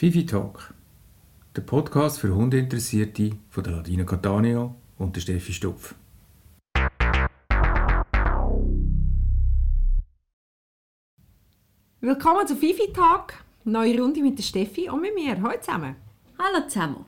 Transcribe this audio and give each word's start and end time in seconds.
Fifi 0.00 0.24
Talk, 0.24 0.72
der 1.54 1.60
Podcast 1.60 2.20
für 2.20 2.34
Hundeinteressierte 2.34 3.32
von 3.50 3.64
der 3.64 3.74
Ladina 3.74 4.04
Catania 4.04 4.74
und 4.96 5.14
der 5.14 5.20
Steffi 5.20 5.52
Stupf. 5.52 5.94
Willkommen 12.00 12.46
zu 12.46 12.56
Fifi 12.56 12.90
Tag, 12.94 13.44
neue 13.64 14.00
Runde 14.00 14.22
mit 14.22 14.38
der 14.38 14.42
Steffi 14.42 14.88
und 14.88 15.02
mit 15.02 15.14
mir. 15.14 15.38
Hallo 15.42 15.60
zusammen. 15.60 15.96
Hallo 16.38 16.66
zusammen. 16.66 17.04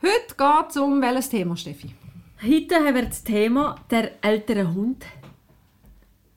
Heute 0.00 0.34
geht 0.34 0.70
es 0.70 0.76
um 0.78 1.02
welches 1.02 1.28
Thema, 1.28 1.58
Steffi? 1.58 1.94
Heute 2.42 2.74
haben 2.76 2.94
wir 2.94 3.04
das 3.04 3.22
Thema 3.22 3.74
der 3.90 4.24
ältere 4.24 4.72
Hund. 4.72 5.04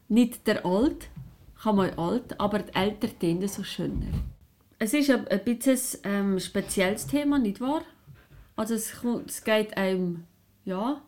Nicht 0.09 0.45
der 0.47 0.65
alt, 0.65 1.07
kann 1.61 1.77
man 1.77 1.91
alt, 1.91 2.37
aber 2.41 2.59
die 2.59 2.75
älter 2.75 3.47
so 3.47 3.63
schöner. 3.63 4.11
Es 4.83 4.93
ist 4.93 5.09
ein, 5.09 5.25
ein 5.29 5.43
bisschen 5.45 6.03
ein 6.03 6.13
ähm, 6.33 6.39
spezielles 6.39 7.07
Thema, 7.07 7.39
nicht 7.39 7.61
wahr? 7.61 7.83
Also 8.57 8.73
es, 8.73 8.93
es 9.25 9.41
geht 9.41 9.77
einem, 9.77 10.25
ja, 10.65 11.01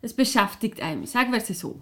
es 0.00 0.14
beschäftigt 0.14 0.80
einem, 0.80 1.04
sagen 1.04 1.30
wir 1.32 1.38
es 1.38 1.48
so. 1.48 1.78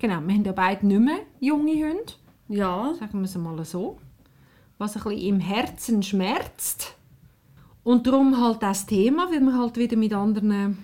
Genau, 0.00 0.20
wir 0.20 0.34
haben 0.34 0.44
ja 0.44 0.50
beide 0.50 0.84
nicht 0.84 1.00
mehr 1.00 1.20
junge 1.38 1.74
Hunde. 1.74 2.14
Ja. 2.48 2.92
Sagen 2.98 3.20
wir 3.20 3.24
es 3.24 3.36
mal 3.36 3.64
so. 3.64 4.00
Was 4.76 4.96
ein 4.96 5.04
bisschen 5.04 5.20
im 5.20 5.38
Herzen 5.38 6.02
schmerzt. 6.02 6.96
Und 7.84 8.08
darum 8.08 8.40
halt 8.40 8.60
das 8.60 8.84
Thema, 8.84 9.30
weil 9.30 9.42
man 9.42 9.56
halt 9.56 9.76
wieder 9.76 9.96
mit 9.96 10.12
anderen 10.12 10.76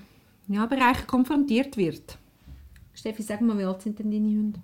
ja, 0.46 0.66
Bereichen 0.66 1.08
konfrontiert 1.08 1.76
wird. 1.76 2.16
Steffi, 2.94 3.24
sag 3.24 3.40
mal, 3.40 3.58
wie 3.58 3.64
alt 3.64 3.82
sind 3.82 3.98
denn 3.98 4.12
deine 4.12 4.28
Hunde? 4.28 4.60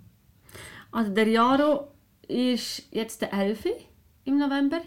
Also 0.92 1.12
der 1.12 1.26
Jaro 1.26 1.88
ist 2.28 2.86
jetzt 2.92 3.22
der 3.22 3.32
11. 3.32 3.66
im 4.22 4.38
November. 4.38 4.82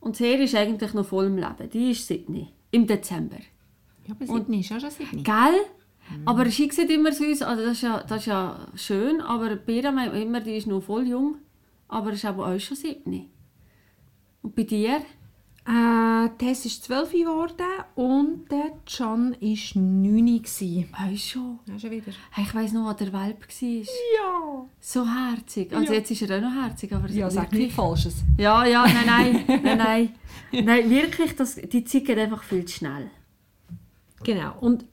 Und 0.00 0.16
Serie 0.16 0.44
ist 0.44 0.54
eigentlich 0.54 0.94
noch 0.94 1.06
voll 1.06 1.26
im 1.26 1.36
Leben. 1.36 1.70
Die 1.72 1.90
ist 1.90 2.06
Sydney. 2.06 2.48
Im 2.70 2.86
Dezember. 2.86 3.38
Ja, 4.06 4.14
aber 4.14 4.26
Sydney 4.26 4.60
ist 4.60 4.70
ja 4.70 4.80
schon 4.80 4.90
Sydney. 4.90 5.22
Gell? 5.22 5.34
Mhm. 5.34 6.28
Aber 6.28 6.46
sie 6.46 6.70
sieht 6.70 6.90
immer 6.90 7.12
süß. 7.12 7.42
Also 7.42 7.64
das 7.64 7.72
ist, 7.72 7.82
ja, 7.82 8.02
das 8.02 8.20
ist 8.20 8.26
ja 8.26 8.66
schön. 8.74 9.20
Aber 9.20 9.54
Bera 9.56 9.90
immer, 10.06 10.40
die 10.40 10.56
ist 10.56 10.66
noch 10.66 10.82
voll 10.82 11.06
jung. 11.06 11.36
Aber 11.88 12.12
ist 12.12 12.24
aber 12.24 12.46
auch 12.48 12.58
schon 12.58 12.76
Sydney. 12.76 13.28
Und 14.42 14.54
bei 14.54 14.62
dir? 14.62 15.02
Äh, 15.72 16.28
Tess 16.38 16.66
ist 16.66 16.82
12 16.84 17.12
geworden 17.12 17.54
und 17.94 18.50
der 18.50 18.72
Can 18.86 19.36
war 19.40 19.82
9. 19.82 20.42
Ah, 20.92 21.16
schon? 21.16 21.60
Ja, 21.66 21.78
schon 21.78 21.90
wieder. 21.92 22.12
Hey, 22.32 22.44
ich 22.44 22.54
weiss 22.54 22.72
noch, 22.72 22.88
wo 22.88 22.92
der 22.92 23.12
Welp 23.12 23.46
war. 23.46 23.68
Ja. 23.68 24.66
So 24.80 25.06
herzig. 25.06 25.72
Also 25.72 25.92
Ja. 25.92 25.98
jetzt 26.00 26.10
ist 26.10 26.22
er 26.22 26.38
auch 26.38 26.42
noch 26.42 26.62
herzig. 26.62 26.92
Aber 26.92 27.08
Ja, 27.08 27.30
sag 27.30 27.52
nichts 27.52 27.74
Falsches. 27.76 28.16
Ja, 28.36 28.64
ja, 28.66 28.84
nein, 28.84 29.44
nein, 29.46 29.60
nein, 29.62 29.78
nein. 29.78 30.64
nein, 30.64 30.90
wirklich, 30.90 31.36
das, 31.36 31.54
die 31.54 31.84
Zeit 31.84 32.04
geht 32.04 32.18
einfach 32.18 32.42
viel 32.42 32.64
zu 32.64 32.74
schnell. 32.78 33.08
Genau. 34.24 34.58
Und 34.60 34.86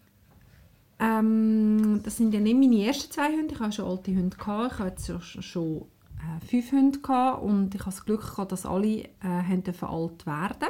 ähm, 1.00 2.02
das 2.03 2.17
sind 2.17 2.34
ja 2.34 2.39
nicht 2.39 2.58
meine 2.58 2.86
ersten 2.86 3.12
zwei 3.12 3.31
Hunde. 3.31 3.53
Ich 3.53 3.59
hatte 3.59 3.72
schon 3.73 3.88
alte 3.89 4.12
Hunde. 4.16 4.38
Gehabt. 4.38 4.73
Ich 4.73 4.80
hatte 4.80 5.22
schon, 5.22 5.86
fünf 6.47 6.72
Hunde 6.72 7.00
gehabt 7.00 7.44
und 7.44 7.73
ich 7.73 7.81
hatte 7.81 7.92
das 7.95 8.06
Glück, 8.06 8.22
gehabt, 8.22 8.52
dass 8.52 8.66
alle 8.66 9.03
äh, 9.03 9.08
alt 9.23 10.25
werden 10.25 10.69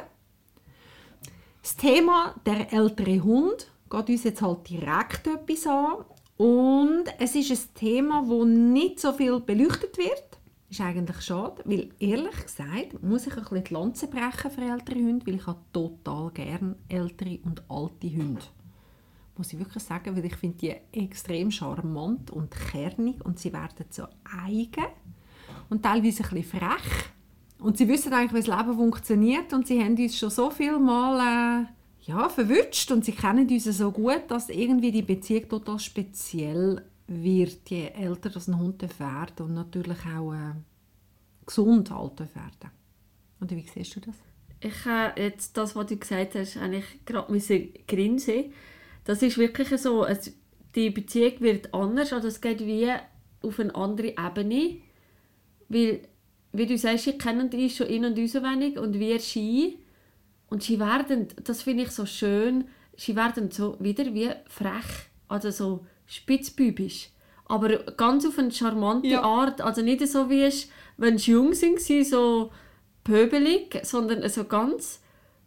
Das 1.61 1.75
Thema 1.75 2.35
«Der 2.45 2.73
ältere 2.73 3.23
Hund» 3.23 3.71
geht 3.89 4.09
uns 4.09 4.23
jetzt 4.23 4.41
halt 4.41 4.69
direkt 4.69 5.27
etwas 5.27 5.67
an. 5.67 6.05
Und 6.37 7.05
es 7.19 7.35
ist 7.35 7.51
ein 7.51 7.73
Thema, 7.73 8.21
das 8.27 8.45
nicht 8.45 8.99
so 8.99 9.11
viel 9.13 9.39
beleuchtet 9.39 9.97
wird. 9.97 10.39
Ist 10.69 10.81
eigentlich 10.81 11.21
schade, 11.21 11.63
weil 11.65 11.89
ehrlich 11.99 12.43
gesagt 12.43 13.01
muss 13.01 13.25
ich 13.25 13.35
ein 13.35 13.43
bisschen 13.43 13.63
die 13.63 13.73
Lanze 13.73 14.07
brechen 14.07 14.51
für 14.51 14.61
ältere 14.61 14.99
Hunde, 14.99 15.25
weil 15.25 15.35
ich 15.35 15.47
habe 15.47 15.59
total 15.71 16.29
gerne 16.31 16.75
ältere 16.89 17.39
und 17.43 17.63
alte 17.69 18.09
Hunde 18.09 18.43
muss 19.37 19.53
ich 19.53 19.59
wirklich 19.59 19.83
sagen, 19.83 20.15
weil 20.15 20.25
ich 20.25 20.35
finde 20.35 20.57
die 20.57 20.75
extrem 20.99 21.51
charmant 21.51 22.31
und 22.31 22.51
kernig 22.51 23.23
und 23.23 23.39
sie 23.39 23.53
werden 23.53 23.85
so 23.89 24.07
eigen 24.23 24.87
und 25.69 25.83
teilweise 25.83 26.23
ein 26.23 26.29
bisschen 26.29 26.59
frech. 26.59 27.09
Und 27.59 27.77
sie 27.77 27.87
wissen 27.87 28.13
eigentlich, 28.13 28.33
wie 28.33 28.47
das 28.47 28.57
Leben 28.57 28.75
funktioniert 28.75 29.51
und 29.53 29.67
sie 29.67 29.83
haben 29.83 29.95
uns 29.95 30.17
schon 30.17 30.29
so 30.29 30.49
viel 30.51 30.77
Mal 30.77 31.65
äh, 31.65 32.11
ja, 32.11 32.29
verwünscht 32.29 32.91
und 32.91 33.03
sie 33.03 33.11
kennen 33.11 33.49
uns 33.49 33.65
so 33.65 33.91
gut, 33.91 34.23
dass 34.29 34.49
irgendwie 34.49 34.91
die 34.91 35.01
Beziehung 35.01 35.49
total 35.49 35.79
speziell 35.79 36.83
wird, 37.07 37.69
je 37.69 37.87
älter 37.87 38.29
das 38.29 38.47
ein 38.47 38.59
Hund 38.59 38.81
wird 38.81 39.41
und 39.41 39.53
natürlich 39.53 39.97
auch 40.05 40.33
äh, 40.33 40.53
gesund 41.45 41.91
alt 41.91 42.19
werden. 42.19 42.71
Oder 43.41 43.55
wie 43.55 43.65
siehst 43.73 43.95
du 43.95 43.99
das? 44.01 44.15
Ich 44.59 44.85
habe 44.85 45.19
jetzt 45.21 45.55
das, 45.57 45.75
was 45.75 45.87
du 45.87 45.97
gesagt 45.97 46.35
hast, 46.35 46.57
eigentlich 46.57 47.05
gerade 47.05 47.31
müssen 47.31 47.73
grinsen. 47.87 48.53
Das 49.03 49.21
ist 49.21 49.37
wirklich 49.37 49.69
so, 49.79 50.05
es, 50.05 50.33
die 50.75 50.89
Beziehung 50.89 51.39
wird 51.39 51.73
anders, 51.73 52.11
also 52.13 52.27
es 52.27 52.41
geht 52.41 52.59
wie 52.61 52.91
auf 53.41 53.59
eine 53.59 53.73
andere 53.75 54.15
Ebene. 54.17 54.81
Weil, 55.69 56.01
wie 56.53 56.65
du 56.65 56.77
sagst, 56.77 57.07
ich 57.07 57.19
kenne 57.19 57.49
die 57.49 57.69
schon 57.69 57.87
in- 57.87 58.05
und 58.05 58.27
so 58.27 58.41
wenig 58.41 58.77
und 58.77 58.99
wir 58.99 59.19
sie. 59.19 59.79
Und 60.49 60.63
sie 60.63 60.79
werden, 60.79 61.27
das 61.43 61.63
finde 61.63 61.83
ich 61.83 61.91
so 61.91 62.05
schön, 62.05 62.65
sie 62.95 63.15
werden 63.15 63.51
so 63.51 63.75
wieder 63.79 64.13
wie 64.13 64.29
frech, 64.47 65.09
also 65.27 65.51
so 65.51 65.85
spitzbübisch. 66.05 67.09
Aber 67.45 67.77
ganz 67.93 68.25
auf 68.25 68.39
eine 68.39 68.51
charmante 68.51 69.07
Ja. 69.07 69.21
Art, 69.23 69.61
also 69.61 69.81
nicht 69.81 70.05
so 70.07 70.29
wie 70.29 70.43
es, 70.43 70.69
wenn 70.97 71.17
sie 71.17 71.31
jung 71.31 71.53
sind, 71.53 71.79
sie 71.79 72.03
so 72.03 72.51
pöbelig, 73.03 73.79
sondern 73.83 74.27
so 74.29 74.45
ganz 74.45 75.01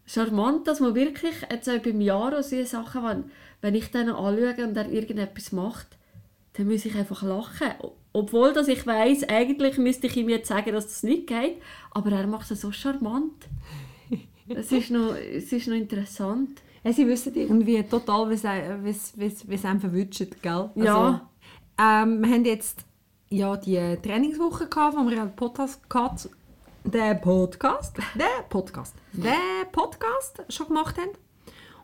charmant, 0.07 0.67
dass 0.67 0.81
man 0.81 0.95
wirklich 0.95 1.35
jetzt 1.51 1.69
auch 1.69 1.79
beim 1.79 2.01
Jaro 2.01 2.43
so 2.43 2.63
Sachen, 2.65 3.05
wenn, 3.05 3.25
wenn 3.61 3.75
ich 3.75 3.91
dann 3.91 4.09
anschaue 4.09 4.67
und 4.67 4.77
er 4.77 4.91
irgendetwas 4.91 5.53
macht, 5.53 5.87
dann 6.55 6.69
muss 6.69 6.85
ich 6.85 6.95
einfach 6.95 7.23
lachen. 7.23 7.71
Obwohl 8.13 8.53
dass 8.53 8.69
ich 8.69 8.87
weiß, 8.87 9.29
eigentlich 9.29 9.79
müsste 9.79 10.09
ich 10.09 10.17
ihm 10.17 10.29
jetzt 10.29 10.49
sagen, 10.49 10.73
dass 10.73 10.87
das 10.87 11.03
nicht 11.03 11.27
geht, 11.27 11.63
aber 11.93 12.11
er 12.13 12.27
macht 12.27 12.51
es 12.51 12.61
so 12.61 12.73
charmant. 12.73 13.49
Es 14.53 14.73
ist 14.73 14.91
noch, 14.91 15.15
es 15.15 15.53
ist 15.53 15.69
noch 15.69 15.77
interessant. 15.77 16.61
Ja, 16.83 16.93
sie 16.93 17.07
wissen 17.07 17.33
irgendwie 17.37 17.81
total, 17.85 18.31
wie 18.31 18.35
es, 18.35 19.65
einem 19.65 19.81
verwünscht, 19.81 20.43
gell? 20.43 20.71
Ja. 20.75 21.31
ähm, 21.79 22.21
wir 22.21 22.35
haben 22.35 22.45
jetzt 22.45 22.85
ja 23.29 23.57
die 23.57 23.97
Trainingswoche 24.03 24.67
gehabt, 24.67 24.97
wo 24.97 25.09
wir 25.09 25.23
einen 25.23 25.37
Podcast 25.37 25.89
gehabt, 25.89 26.29
den 26.83 27.21
Podcast, 27.21 27.97
den 28.15 28.49
Podcast, 28.49 28.97
den 29.13 29.71
Podcast 29.71 30.43
schon 30.49 30.67
gemacht 30.67 30.97
haben. 30.99 31.11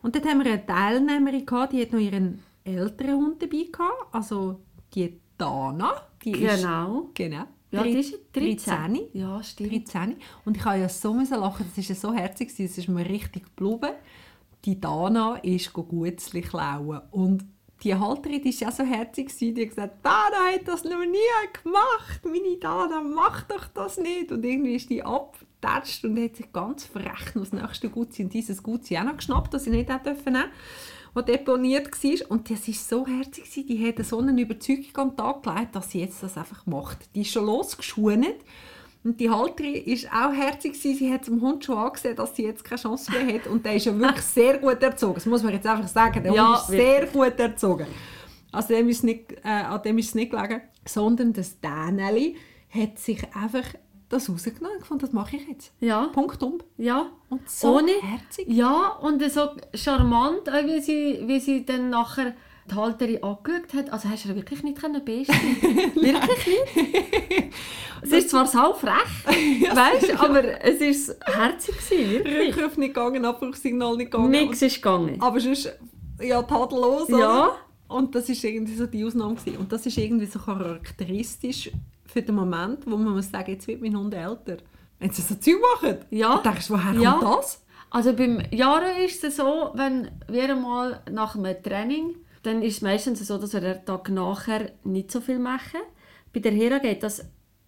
Und 0.01 0.15
dort 0.15 0.25
haben 0.25 0.43
wir 0.43 0.51
eine 0.51 0.65
Teilnehmerin 0.65 1.45
gehabt, 1.45 1.73
die 1.73 1.81
hat 1.81 1.93
noch 1.93 1.99
ihren 1.99 2.43
älteren 2.63 3.15
Hund 3.15 3.41
dabei 3.41 3.67
gehabt, 3.71 4.07
also 4.11 4.59
die 4.93 5.19
Dana. 5.37 6.06
Die 6.23 6.31
ist- 6.31 6.61
Genau. 6.61 7.09
genau. 7.13 7.43
Ja, 7.69 7.83
die 7.83 7.91
ist 7.99 8.13
13. 8.33 8.95
13. 8.95 8.99
Ja, 9.13 9.43
stimmt. 9.43 9.71
13. 9.89 10.15
Und 10.45 10.55
ich 10.57 10.63
habe 10.63 10.79
ja 10.79 10.87
so 10.89 11.13
müssen 11.13 11.39
lachen, 11.39 11.65
das 11.69 11.77
ist 11.77 11.89
ja 11.89 11.95
so 11.95 12.13
herzig, 12.13 12.49
es 12.57 12.77
ist 12.77 12.87
mir 12.87 13.07
richtig 13.07 13.43
geblieben. 13.55 13.93
Die 14.65 14.79
Dana 14.79 15.35
ist 15.37 15.73
Gutzli 15.73 16.41
klauen. 16.41 17.01
Und 17.11 17.45
die 17.83 17.93
Halterin 17.93 18.41
die 18.41 18.49
ist 18.49 18.61
ja 18.61 18.71
so 18.71 18.83
herzig, 18.83 19.35
die 19.37 19.49
hat 19.53 19.69
gesagt, 19.69 20.03
Dana 20.05 20.51
hat 20.53 20.67
das 20.67 20.83
noch 20.85 21.05
nie 21.05 21.61
gemacht. 21.61 22.21
Meine 22.23 22.57
Dana 22.57 23.01
macht 23.01 23.51
doch 23.51 23.67
das 23.67 23.97
nicht. 23.97 24.31
Und 24.31 24.43
irgendwie 24.45 24.75
ist 24.75 24.89
die 24.89 25.03
abgetatscht 25.03 26.05
und 26.05 26.17
hat 26.23 26.37
sich 26.37 26.51
ganz 26.53 26.85
frech 26.85 27.35
noch 27.35 27.43
das 27.43 27.53
nächste 27.53 27.89
Gutzi 27.89 28.23
und 28.23 28.33
dieses 28.33 28.63
Gutzi 28.63 28.97
auch 28.97 29.03
noch 29.03 29.17
geschnappt, 29.17 29.53
das 29.53 29.65
sie 29.65 29.69
nicht 29.71 29.89
hat 29.89 30.05
dürfen 30.05 30.37
was 31.17 31.25
deponiert 31.25 31.91
war. 32.03 32.31
Und 32.31 32.49
das 32.49 32.67
war 32.67 32.73
so 32.73 33.07
herzig, 33.07 33.65
die 33.67 33.85
hat 33.87 34.05
so 34.05 34.19
eine 34.19 34.39
Überzeugung 34.39 34.95
an 34.95 35.09
den 35.09 35.17
Tag 35.17 35.43
gelegt, 35.43 35.75
dass 35.75 35.91
sie 35.91 36.01
jetzt 36.01 36.21
das 36.23 36.37
einfach 36.37 36.65
macht. 36.65 36.97
Die 37.15 37.21
ist 37.21 37.31
schon 37.31 37.45
losgeschunet. 37.45 38.37
Und 39.03 39.19
die 39.19 39.29
Halterin 39.29 39.85
war 39.85 40.29
auch 40.29 40.33
herzig, 40.33 40.75
sie 40.75 41.11
hat 41.11 41.27
dem 41.27 41.41
Hund 41.41 41.63
schon 41.63 41.77
angesehen, 41.77 42.15
dass 42.15 42.35
sie 42.35 42.43
jetzt 42.43 42.63
keine 42.63 42.81
Chance 42.81 43.11
mehr 43.11 43.35
hat. 43.35 43.47
Und 43.47 43.65
der 43.65 43.75
ist 43.75 43.85
ja 43.85 43.97
wirklich 43.97 44.21
sehr 44.25 44.57
gut 44.57 44.81
erzogen. 44.83 45.15
Das 45.15 45.25
muss 45.25 45.43
man 45.43 45.53
jetzt 45.53 45.65
einfach 45.65 45.87
sagen. 45.87 46.23
Der 46.23 46.33
Ja, 46.33 46.49
Hund 46.49 46.57
ist 46.59 46.67
sehr 46.67 47.05
gut 47.05 47.39
erzogen. 47.39 47.87
Also 48.51 48.69
dem 48.69 48.89
ist 48.89 49.03
nicht, 49.03 49.33
äh, 49.43 49.47
an 49.49 49.81
dem 49.81 49.97
ist 49.97 50.09
es 50.09 50.15
nicht 50.15 50.31
gelegen. 50.31 50.61
Sondern 50.85 51.33
das 51.33 51.59
Däneli 51.59 52.35
hat 52.69 52.99
sich 52.99 53.23
einfach 53.35 53.63
das 54.09 54.29
rausgenommen 54.29 54.71
und 54.75 54.79
gefunden, 54.81 55.01
das 55.01 55.13
mache 55.13 55.35
ich 55.35 55.47
jetzt. 55.47 55.73
Ja. 55.79 56.07
Punkt 56.13 56.41
um. 56.41 56.59
Ja. 56.77 57.07
Und 57.29 57.49
so 57.49 57.77
Ohne, 57.77 57.91
herzig. 58.01 58.47
Ja, 58.47 58.89
und 59.01 59.21
so 59.31 59.49
charmant, 59.73 60.49
auch 60.49 60.65
wie 60.65 60.79
sie, 60.79 61.23
wie 61.25 61.39
sie 61.39 61.65
dann 61.65 61.89
nachher 61.89 62.33
die 62.69 62.75
Halterin 62.75 63.23
angeschaut 63.23 63.73
hat. 63.73 63.89
Also 63.91 64.09
hast 64.09 64.25
du 64.25 64.35
wirklich 64.35 64.63
nicht 64.63 64.79
können 64.79 65.03
bestehen 65.03 65.61
Wirklich 65.95 66.47
nicht? 66.47 67.53
es 68.01 68.11
ist 68.11 68.29
zwar 68.29 68.45
sau 68.45 68.73
frech, 68.73 69.25
weißt, 69.25 70.19
aber 70.19 70.61
es 70.63 70.79
ist 70.81 71.17
herzig 71.25 71.75
gewesen, 71.77 72.11
wirklich. 72.11 72.55
Rückruf 72.57 72.77
nicht 72.77 72.93
gegangen, 72.93 73.25
Abbruchsignal 73.25 73.97
nicht 73.97 74.11
gegangen. 74.11 74.31
Nichts 74.31 74.61
ist 74.61 74.75
gegangen. 74.75 75.21
Aber 75.21 75.39
sonst, 75.39 75.71
ja, 76.21 76.41
tadellos, 76.43 77.09
Ja. 77.09 77.15
oder? 77.17 77.55
Und 77.89 78.13
das 78.15 78.27
ist 78.27 78.43
irgendwie 78.43 78.75
so 78.75 78.85
die 78.85 79.03
Ausnahme 79.05 79.35
gewesen. 79.35 79.57
Und 79.57 79.71
das 79.71 79.85
ist 79.85 79.97
irgendwie 79.97 80.25
so 80.25 80.39
charakteristisch 80.39 81.71
für 82.17 82.23
den 82.23 82.35
Moment, 82.35 82.79
wo 82.87 82.97
man 82.97 83.13
muss 83.13 83.29
sagen, 83.29 83.51
jetzt 83.51 83.67
wird 83.67 83.81
mein 83.81 83.95
Hund 83.95 84.13
älter. 84.13 84.57
Wenn 84.99 85.11
sie 85.11 85.21
so 85.21 85.35
Zeug 85.35 85.57
machen? 85.81 85.97
Ja. 86.09 86.35
Und 86.37 86.45
denkst 86.45 86.67
du, 86.67 86.73
woher 86.73 86.93
Ja. 86.99 87.11
kommt 87.13 87.39
das? 87.39 87.63
Also 87.91 88.13
beim 88.13 88.41
Jaro 88.51 88.87
ist 89.05 89.23
es 89.23 89.35
so, 89.37 89.69
wenn 89.75 90.09
wir 90.27 90.55
mal 90.55 91.01
nach 91.11 91.35
einem 91.35 91.61
Training, 91.61 92.15
dann 92.43 92.61
ist 92.63 92.77
es 92.77 92.81
meistens 92.81 93.25
so, 93.27 93.37
dass 93.37 93.53
wir 93.53 93.61
den 93.61 93.85
Tag 93.85 94.09
nachher 94.09 94.71
nicht 94.83 95.11
so 95.11 95.21
viel 95.21 95.37
machen. 95.39 95.81
Bei 96.33 96.39
der 96.39 96.51
Hera 96.51 96.79
geht 96.79 97.03
das 97.03 97.23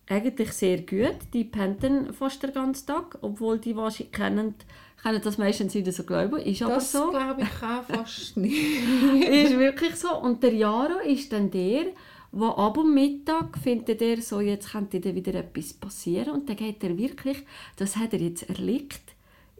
eigentlich 0.09 0.51
sehr 0.53 0.79
gut. 0.81 1.17
Die 1.33 1.43
pennt 1.43 1.85
fast 2.17 2.41
den 2.41 2.51
ganzen 2.53 2.87
Tag, 2.87 3.17
obwohl 3.21 3.59
die 3.59 3.75
wahrscheinlich 3.75 4.11
kennen, 4.11 4.55
kennen 5.03 5.21
das 5.23 5.37
meistens 5.37 5.73
nicht 5.75 5.93
so 5.93 6.03
glauben. 6.03 6.37
Ist 6.39 6.61
aber 6.63 6.75
Das 6.75 6.91
so. 6.91 7.11
glaube 7.11 7.43
ich 7.43 7.63
auch 7.63 7.83
fast 7.83 8.35
nicht. 8.43 8.81
ist 9.29 9.57
wirklich 9.57 9.95
so. 9.95 10.17
Und 10.19 10.41
der 10.43 10.53
Jaro 10.55 10.99
ist 11.05 11.31
dann 11.31 11.51
der, 11.51 11.85
wo 12.31 12.47
ab 12.47 12.77
am 12.77 12.93
Mittag 12.93 13.57
findet 13.57 14.01
er 14.01 14.21
so, 14.21 14.39
jetzt 14.39 14.71
könnte 14.71 14.99
dann 14.99 15.15
wieder 15.15 15.33
etwas 15.35 15.73
passieren. 15.73 16.33
Und 16.33 16.49
dann 16.49 16.55
geht 16.55 16.83
er 16.83 16.97
wirklich, 16.97 17.37
das 17.75 17.95
hat 17.95 18.13
er 18.13 18.19
jetzt 18.19 18.49
erlebt. 18.49 19.01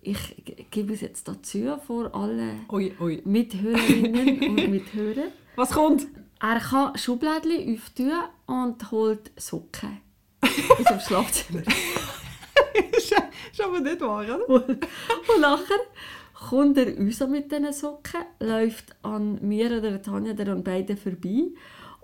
Ich 0.02 0.18
gebe 0.72 0.94
es 0.94 1.02
jetzt 1.02 1.28
dazu 1.28 1.78
vor 1.86 2.14
alle. 2.14 2.54
Mithörerinnen 3.26 4.40
und 4.50 4.70
Mithörer. 4.70 5.28
Was 5.56 5.72
kommt? 5.72 6.08
Er 6.42 6.60
kann 6.60 6.98
Schublädchen 6.98 7.76
öffnen 7.76 8.22
und 8.46 8.92
holt 8.92 9.32
Socken. 9.36 10.00
In 10.42 10.86
seinem 10.86 11.00
Schlafzimmer. 11.02 11.64
ist, 13.52 13.62
aber 13.62 13.80
nicht 13.80 14.02
wahr, 14.02 14.24
oder? 14.24 14.50
Und, 14.50 14.70
und 14.70 15.42
nachher 15.42 15.80
kommt 16.34 16.78
er 16.78 16.98
raus 16.98 17.20
mit 17.30 17.52
diesen 17.52 17.74
Socken, 17.74 18.22
läuft 18.40 18.96
an 19.04 19.40
mir 19.42 19.78
oder 19.78 20.02
Tanja 20.02 20.34
oder 20.34 20.52
an 20.52 20.64
beiden 20.64 20.98
vorbei. 20.98 21.48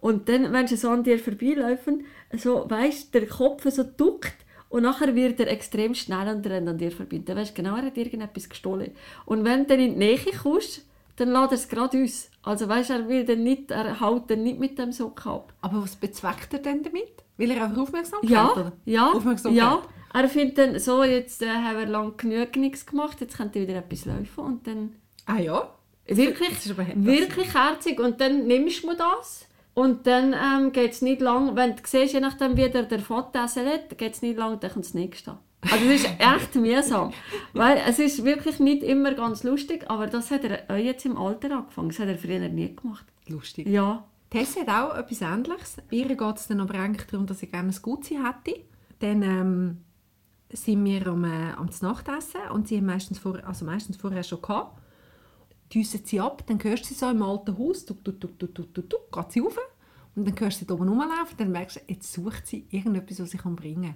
Und 0.06 0.30
dann, 0.30 0.54
wenn 0.54 0.68
sie 0.68 0.78
so 0.78 0.92
an 0.92 1.04
dir 1.04 1.18
vorbeilaufen, 1.18 2.06
so, 2.32 2.70
weißt, 2.70 3.12
der 3.16 3.26
Kopf 3.26 3.66
so 3.72 3.82
duckt 3.82 4.36
und 4.70 4.84
nachher 4.84 5.16
wird 5.16 5.40
er 5.40 5.48
extrem 5.48 5.96
schnell 5.96 6.28
und 6.28 6.46
rennt 6.46 6.70
an 6.70 6.78
dir 6.78 6.92
vorbei. 6.92 7.24
Dann 7.26 7.38
weisst 7.38 7.58
du 7.58 7.64
genau, 7.64 7.76
er 7.76 7.86
hat 7.86 7.98
irgendetwas 7.98 8.48
gestohlen. 8.48 8.92
Und 9.26 9.44
wenn 9.46 9.62
du 9.62 9.70
dann 9.70 9.80
in 9.80 9.94
die 9.94 9.98
Nähe 9.98 10.20
kommst, 10.44 10.86
dann 11.16 11.30
lässt 11.30 11.52
er 11.52 11.54
es 11.54 11.70
gerade 11.70 11.98
uns. 11.98 12.30
Also 12.44 12.70
weißt, 12.70 12.92
er, 12.92 13.10
will 13.10 13.26
dann 13.26 13.42
nicht, 13.42 13.72
er 13.72 14.00
haut 14.00 14.30
dann 14.30 14.44
nicht 14.44 14.60
mit 14.60 14.78
dem 14.78 14.92
Socken 14.92 15.32
ab. 15.32 15.52
Aber 15.62 15.82
was 15.82 15.96
bezweckt 15.96 16.54
er 16.54 16.60
denn 16.60 16.84
damit? 16.84 17.24
Will 17.38 17.50
er 17.50 17.64
einfach 17.64 17.82
Aufmerksamkeit? 17.82 18.30
Ja, 18.30 18.52
oder? 18.52 18.74
ja, 18.86 19.12
Aufmerksamkeit. 19.12 19.58
ja. 19.58 19.82
Er 20.14 20.30
findet 20.30 20.60
dann 20.60 20.78
so, 20.78 21.04
jetzt 21.04 21.42
äh, 21.42 21.50
haben 21.50 21.80
wir 21.80 21.88
lang 21.88 22.16
genug 22.16 22.56
nichts 22.58 22.86
gemacht, 22.86 23.22
jetzt 23.22 23.38
könnte 23.38 23.60
wieder 23.60 23.78
etwas 23.78 24.06
laufen 24.06 24.40
und 24.44 24.68
dann 24.68 24.94
Ah 25.26 25.40
ja? 25.40 25.74
wirklich, 26.06 26.78
wirklich 26.78 27.56
herzig 27.56 28.00
und 28.00 28.22
dann 28.22 28.46
nimmst 28.46 28.84
du 28.84 28.94
das 28.94 29.48
und 29.76 30.08
dann 30.08 30.34
ähm, 30.34 30.72
geht 30.72 30.94
es 30.94 31.02
nicht 31.02 31.22
lang, 31.22 31.56
wenn 31.56 31.76
du 31.76 31.82
siehst, 31.86 32.14
je 32.14 32.22
nachdem 32.22 32.58
wie 32.58 32.70
der, 32.70 32.84
der 32.84 33.00
Vater 33.00 33.44
essen 33.44 33.68
hat, 33.68 33.96
geht 33.98 34.14
es 34.14 34.22
nicht 34.22 34.38
lang, 34.38 34.60
dann 34.60 34.72
kommt 34.72 34.86
das 34.86 34.94
nächste. 34.94 35.38
Also 35.62 35.86
es 35.86 36.02
ist 36.02 36.10
echt 36.18 36.56
mühsam, 36.56 37.12
weil 37.54 37.82
es 37.88 38.00
ist 38.00 38.24
wirklich 38.24 38.60
nicht 38.60 38.84
immer 38.84 39.14
ganz 39.14 39.44
lustig, 39.44 39.86
aber 39.90 40.08
das 40.08 40.32
hat 40.32 40.44
er 40.44 40.78
jetzt 40.78 41.06
im 41.06 41.18
Alter 41.18 41.58
angefangen, 41.58 41.90
das 41.90 42.00
hat 42.00 42.08
er 42.08 42.18
früher 42.18 42.48
nie 42.48 42.76
gemacht. 42.76 43.06
Lustig. 43.28 43.68
Ja, 43.68 44.06
Tess 44.30 44.56
hat 44.58 44.70
auch 44.70 44.96
etwas 44.96 45.22
Ähnliches. 45.22 45.78
Ihr 45.92 46.08
geht 46.08 46.36
es 46.38 46.48
dann 46.48 46.62
aber 46.62 46.76
eigentlich 46.76 47.08
darum, 47.08 47.26
dass 47.26 47.40
sie 47.40 47.48
gerne 47.48 47.70
ein 47.70 47.82
Gutsein 47.82 48.26
hätte. 48.26 48.62
Dann 49.00 49.22
ähm, 49.22 49.82
sind 50.52 50.86
wir 50.86 51.08
am, 51.08 51.24
äh, 51.26 51.52
am 51.54 51.70
Nachtessen 51.82 52.42
und 52.54 52.68
sie 52.68 52.78
haben 52.78 52.86
meistens, 52.86 53.20
vor, 53.20 53.40
also 53.46 53.66
meistens 53.66 53.98
vorher 53.98 54.24
schon 54.24 54.42
gehabt. 54.42 54.80
Düsen 55.74 56.02
sie 56.06 56.20
ab, 56.20 56.44
dann 56.48 56.64
hörst 56.64 56.84
du 56.84 56.88
sie 56.90 56.94
so 56.94 57.10
im 57.10 57.22
alten 57.22 57.58
Haus, 57.58 57.86
tuk, 57.86 58.04
tuk, 58.04 58.20
tuk, 58.20 58.40
tuk, 58.40 58.56
tuk, 58.56 58.74
tuk, 58.74 58.90
tuk, 58.90 59.12
geht 59.12 59.32
sie 59.32 59.40
rauf. 59.40 59.58
Und 60.16 60.28
dann 60.28 60.40
hörst 60.40 60.58
du 60.58 60.60
sie 60.60 60.68
da 60.68 60.74
oben 60.76 60.88
rumlaufen, 60.88 61.38
dann 61.38 61.52
merkst 61.52 61.78
du, 61.78 61.82
jetzt 61.88 62.14
sucht 62.14 62.48
sie 62.48 62.66
irgendetwas, 62.70 63.20
was 63.20 63.32
sie 63.32 63.38
kann 63.38 63.56
bringen 63.56 63.84
kann. 63.84 63.96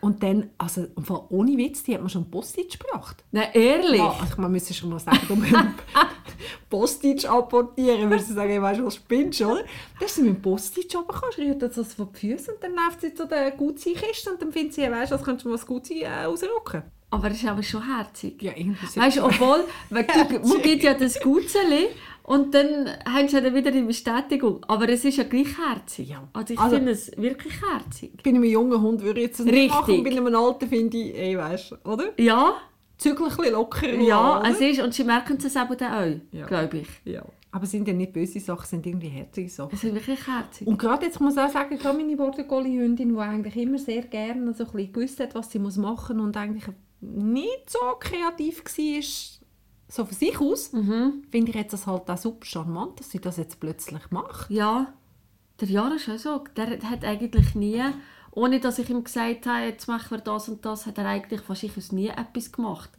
Und 0.00 0.22
dann, 0.22 0.50
also 0.58 0.86
im 0.96 1.04
Fall 1.04 1.22
ohne 1.30 1.56
Witz, 1.56 1.82
die 1.82 1.94
hat 1.94 2.00
man 2.00 2.08
schon 2.08 2.30
Postitsch 2.30 2.78
gebracht. 2.78 3.24
nein, 3.32 3.48
ehrlich. 3.52 3.98
Ja, 3.98 4.16
man 4.36 4.52
müsste 4.52 4.72
schon 4.72 4.90
mal 4.90 5.00
sagen, 5.00 5.26
um 5.28 5.44
Postitsch 6.70 7.24
apportieren, 7.24 8.08
würde 8.08 8.22
sie 8.22 8.32
sagen, 8.32 8.52
ich 8.52 8.62
weiss, 8.62 8.82
was 8.82 8.94
spinnst, 8.94 9.40
oder? 9.40 9.64
Dann 9.98 10.08
sie 10.08 10.22
mit 10.22 10.36
dem 10.36 10.42
Postitsch 10.42 10.94
runtergekommen, 10.94 11.32
schreit 11.32 11.76
das 11.76 11.94
vor 11.94 12.08
die 12.14 12.18
Füße 12.28 12.54
und 12.54 12.62
dann 12.62 12.74
läuft 12.76 13.00
sie 13.00 13.12
zu 13.12 13.26
der 13.26 13.50
Gutsein-Kiste 13.52 14.30
und 14.30 14.40
dann 14.40 14.52
findet 14.52 14.74
sie, 14.74 14.82
weißt 14.82 15.10
du, 15.10 15.16
was 15.16 15.24
könntest 15.24 15.44
du 15.44 15.48
mal 15.48 15.56
das 15.56 15.66
Gutsein 15.66 16.02
äh, 16.02 16.24
rausrücken. 16.24 16.82
Aber 17.10 17.30
es 17.30 17.38
ist 17.42 17.48
aber 17.48 17.62
schon 17.62 17.82
herzig. 17.86 18.42
Ja, 18.42 18.52
irgendwie. 18.54 18.86
Weißt 18.94 19.16
du, 19.18 19.24
obwohl, 19.24 19.64
man 19.90 20.04
gibt 20.62 20.82
ja 20.82 20.92
das 20.94 21.18
Gutzeli 21.20 21.86
und 22.22 22.54
dann 22.54 22.86
haben 23.08 23.28
sie 23.28 23.40
dann 23.40 23.54
wieder 23.54 23.70
die 23.70 23.80
Bestätigung. 23.82 24.62
Aber 24.68 24.88
es 24.90 25.04
ist 25.06 25.16
ja 25.16 25.24
gleich 25.24 25.56
herzig. 25.58 26.10
Ja. 26.10 26.28
Also 26.34 26.52
ich 26.54 26.60
Also- 26.60 26.76
finde 26.76 26.92
es 26.92 27.10
wirklich 27.16 27.54
herzig. 27.72 28.12
bei 28.22 28.28
einem 28.30 28.44
jungen 28.44 28.80
Hund 28.82 29.02
würde 29.02 29.20
ich 29.20 29.28
jetzt 29.28 29.40
nicht 29.40 29.54
Richtig. 29.54 29.70
machen, 29.70 30.04
bei 30.04 30.10
einem 30.10 30.34
alten 30.36 30.68
finde 30.68 30.96
ich, 30.98 31.14
ey, 31.16 31.38
weißt 31.38 31.70
du, 31.82 31.90
oder? 31.90 32.04
Ja, 32.18 32.56
Zügel 32.98 33.28
ein 33.28 33.52
lockerer 33.52 33.94
ja, 34.00 34.40
oder? 34.40 34.50
es 34.50 34.60
ist, 34.60 34.80
und 34.82 34.92
sie 34.92 35.04
merken 35.04 35.38
es 35.38 35.54
eben 35.56 35.76
dann 35.78 35.92
auch, 35.92 36.20
Ja. 36.36 36.46
glaube 36.46 36.78
ich. 36.78 36.88
ja. 37.04 37.22
Aber 37.50 37.64
es 37.64 37.70
sind 37.70 37.88
ja 37.88 37.94
nicht 37.94 38.12
böse 38.12 38.40
Sachen, 38.40 38.64
es 38.64 38.70
sind 38.70 38.84
irgendwie 38.86 39.08
herzige 39.08 39.48
Sachen. 39.48 39.70
Es 39.72 39.82
ist 39.82 39.94
wirklich 39.94 40.26
herzig. 40.26 40.66
Und 40.66 40.78
gerade 40.78 41.06
jetzt 41.06 41.18
muss 41.18 41.34
ich 41.34 41.40
auch 41.40 41.48
sagen, 41.50 41.78
gerade 41.78 41.96
meine 41.96 42.14
Border 42.14 42.44
Collie 42.44 42.78
Hündin, 42.78 43.14
die 43.14 43.18
eigentlich 43.18 43.56
immer 43.56 43.78
sehr 43.78 44.02
gerne 44.02 44.52
so 44.52 44.64
ein 44.64 44.70
bisschen 44.72 44.92
gewusst 44.92 45.20
hat, 45.20 45.34
was 45.34 45.50
sie 45.50 45.58
muss 45.58 45.78
machen 45.78 46.20
und 46.20 46.36
eigentlich 46.36 46.64
nicht 47.00 47.70
so 47.70 47.78
kreativ 47.98 48.64
war, 48.64 49.02
so 49.90 50.04
von 50.04 50.14
sich 50.16 50.38
aus, 50.40 50.72
Mhm. 50.72 51.22
finde 51.30 51.50
ich 51.50 51.56
jetzt 51.56 51.72
das 51.72 51.86
halt 51.86 52.10
auch 52.10 52.18
super 52.18 52.44
charmant, 52.44 53.00
dass 53.00 53.10
sie 53.10 53.20
das 53.20 53.36
jetzt 53.38 53.60
plötzlich 53.60 54.10
macht. 54.10 54.50
Ja, 54.50 54.92
der 55.60 55.68
Jan 55.68 55.92
ist 55.96 56.08
auch 56.08 56.18
so. 56.18 56.44
Der 56.56 56.78
hat 56.82 57.04
eigentlich 57.04 57.54
nie, 57.54 57.82
ohne 58.32 58.60
dass 58.60 58.78
ich 58.78 58.90
ihm 58.90 59.02
gesagt 59.02 59.46
habe, 59.46 59.64
jetzt 59.64 59.88
machen 59.88 60.10
wir 60.10 60.18
das 60.18 60.48
und 60.48 60.64
das, 60.64 60.86
hat 60.86 60.98
er 60.98 61.06
eigentlich 61.06 61.40
fast 61.40 61.62
ich 61.64 61.92
nie 61.92 62.08
etwas 62.08 62.52
gemacht. 62.52 62.90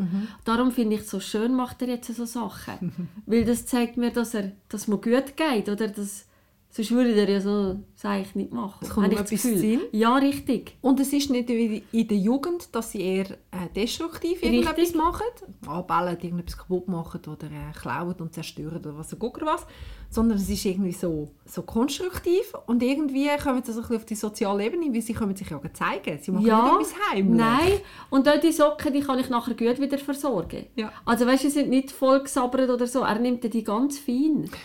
Darum 0.45 0.71
finde 0.71 0.95
ich 0.95 1.01
es 1.03 1.09
so 1.09 1.19
schön, 1.19 1.55
macht 1.55 1.81
er 1.81 1.89
jetzt 1.89 2.13
so 2.13 2.25
Sachen. 2.25 3.09
Weil 3.25 3.45
das 3.45 3.65
zeigt 3.65 3.97
mir, 3.97 4.11
dass 4.11 4.33
er 4.33 4.51
dass 4.69 4.87
mir 4.87 4.97
gut 4.97 5.37
geht. 5.37 5.69
Oder 5.69 5.87
dass, 5.89 6.25
sonst 6.71 6.91
würde 6.91 7.13
er 7.13 7.29
ja 7.29 7.41
so 7.41 7.79
das 7.95 8.05
eigentlich 8.05 8.35
nicht 8.35 8.53
machen. 8.53 8.77
Es 8.81 8.89
kommt 8.89 9.11
das 9.11 9.21
etwas. 9.31 9.41
Sinn. 9.41 9.81
Ja, 9.91 10.15
richtig. 10.17 10.77
Und 10.81 10.99
es 10.99 11.11
ist 11.11 11.29
nicht 11.29 11.49
wie 11.49 11.83
in 11.91 12.07
der 12.07 12.17
Jugend, 12.17 12.73
dass 12.75 12.91
sie 12.91 13.01
eher 13.01 13.31
äh, 13.51 13.67
destruktiv 13.75 14.41
Richtig. 14.41 14.53
irgendetwas 14.53 14.93
machen, 14.93 15.25
anbellen, 15.67 16.17
irgendetwas 16.21 16.57
kaputt 16.57 16.87
machen 16.87 17.21
oder 17.27 17.47
äh, 17.47 17.73
klauen 17.79 18.13
und 18.19 18.33
zerstören 18.33 18.77
oder 18.77 18.97
was 18.97 19.13
auch 19.13 19.21
immer 19.21 19.45
was, 19.47 19.65
sondern 20.11 20.37
es 20.37 20.47
ist 20.49 20.63
irgendwie 20.63 20.91
so, 20.91 21.31
so 21.45 21.63
konstruktiv 21.63 22.53
und 22.67 22.83
irgendwie 22.83 23.27
kommen 23.43 23.63
sie 23.63 23.71
so 23.73 23.79
ein 23.79 23.81
bisschen 23.81 23.97
auf 23.97 24.05
die 24.05 24.15
soziale 24.15 24.65
Ebene, 24.65 24.93
weil 24.93 25.01
sie 25.01 25.13
können 25.13 25.35
sich 25.35 25.49
ja 25.49 25.59
zeigen. 25.73 26.19
Sie 26.21 26.31
machen 26.31 26.45
Ja, 26.45 26.77
nicht 26.77 26.87
etwas 26.91 26.93
heimlich. 27.11 27.37
nein. 27.37 27.71
Und 28.11 28.29
auch 28.29 28.39
die 28.39 28.51
Socken, 28.51 28.93
die 28.93 29.01
kann 29.01 29.17
ich 29.19 29.29
nachher 29.29 29.55
gut 29.55 29.81
wieder 29.81 29.97
versorgen. 29.97 30.67
Ja. 30.75 30.91
Also 31.05 31.25
weißt 31.25 31.43
du, 31.45 31.47
sie 31.49 31.53
sind 31.53 31.69
nicht 31.69 31.91
voll 31.91 32.21
gesabbert 32.21 32.69
oder 32.69 32.85
so. 32.85 33.01
Er 33.01 33.17
nimmt 33.17 33.43
die 33.51 33.63
ganz 33.63 33.97
fein. 33.97 34.49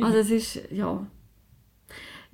Also 0.00 0.18
es 0.18 0.30
ist, 0.30 0.70
ja. 0.70 1.04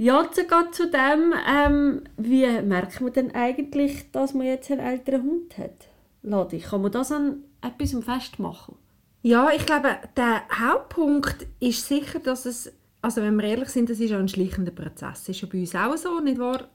Ja, 0.00 0.31
sogar 0.33 0.71
zu 0.71 0.88
dem, 0.88 1.35
ähm, 1.45 2.02
wie 2.17 2.47
merkt 2.62 3.00
man 3.00 3.12
denn 3.12 3.35
eigentlich, 3.35 4.12
dass 4.12 4.33
man 4.33 4.47
jetzt 4.47 4.71
einen 4.71 4.81
älteren 4.81 5.25
Hund 5.25 5.59
hat? 5.59 5.88
Ladi, 6.23 6.61
kann 6.61 6.83
man 6.83 6.93
das 6.93 7.11
an 7.11 7.43
etwas 7.61 8.05
festmachen? 8.05 8.76
Ja, 9.23 9.50
ich 9.50 9.67
glaube, 9.67 9.97
der 10.17 10.43
Hauptpunkt 10.57 11.49
ist 11.59 11.88
sicher, 11.88 12.21
dass 12.21 12.47
es, 12.47 12.73
also 13.02 13.23
wenn 13.23 13.35
wir 13.35 13.45
ehrlich 13.45 13.71
sind, 13.71 13.90
das 13.90 13.99
ist 13.99 14.12
ein 14.12 14.28
schleichender 14.28 14.71
Prozess. 14.71 15.25
Das 15.25 15.28
ist 15.31 15.40
ja 15.40 15.49
bei 15.50 15.59
uns 15.59 15.75
auch 15.75 15.97
so, 15.97 16.21
nicht 16.21 16.38
wahr? 16.38 16.69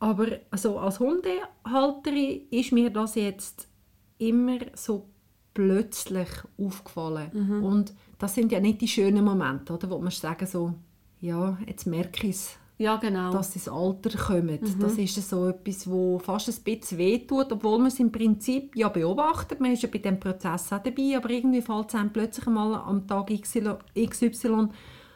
Aber 0.00 0.26
also 0.50 0.76
als 0.76 0.98
Hundehalterin 0.98 2.48
ist 2.50 2.72
mir 2.72 2.90
das 2.90 3.14
jetzt 3.14 3.68
immer 4.18 4.58
so 4.74 5.06
plötzlich 5.54 6.28
aufgefallen. 6.58 7.62
Und 7.62 7.94
das 8.18 8.34
sind 8.34 8.50
ja 8.50 8.58
nicht 8.58 8.80
die 8.80 8.88
schönen 8.88 9.24
Momente, 9.24 9.72
oder, 9.72 9.88
wo 9.90 9.98
man 9.98 10.10
sagen 10.10 10.46
so, 10.46 10.74
ja, 11.20 11.56
jetzt 11.66 11.86
merke 11.86 12.26
ich 12.26 12.34
es, 12.34 12.58
Ja, 12.76 12.96
genau. 12.96 13.32
dass 13.32 13.52
sie 13.52 13.60
ins 13.60 13.68
Alter 13.68 14.18
kommen. 14.18 14.58
Das 14.80 14.98
ist 14.98 15.28
so 15.28 15.46
etwas, 15.48 15.88
wo 15.88 16.18
fast 16.18 16.48
ein 16.48 16.64
bisschen 16.64 16.98
wehtut, 16.98 17.52
obwohl 17.52 17.78
man 17.78 17.86
es 17.86 18.00
im 18.00 18.10
Prinzip 18.10 18.74
ja 18.74 18.88
beobachtet. 18.88 19.60
Man 19.60 19.72
ist 19.72 19.82
ja 19.84 19.88
bei 19.92 19.98
diesem 19.98 20.18
Prozess 20.18 20.72
auch 20.72 20.82
dabei, 20.82 21.16
aber 21.16 21.30
irgendwie 21.30 21.62
fällt 21.62 21.88
es 21.90 21.94
einem 21.94 22.12
plötzlich 22.12 22.46
mal 22.46 22.74
am 22.74 23.06
Tag 23.06 23.28
XY, 23.28 24.68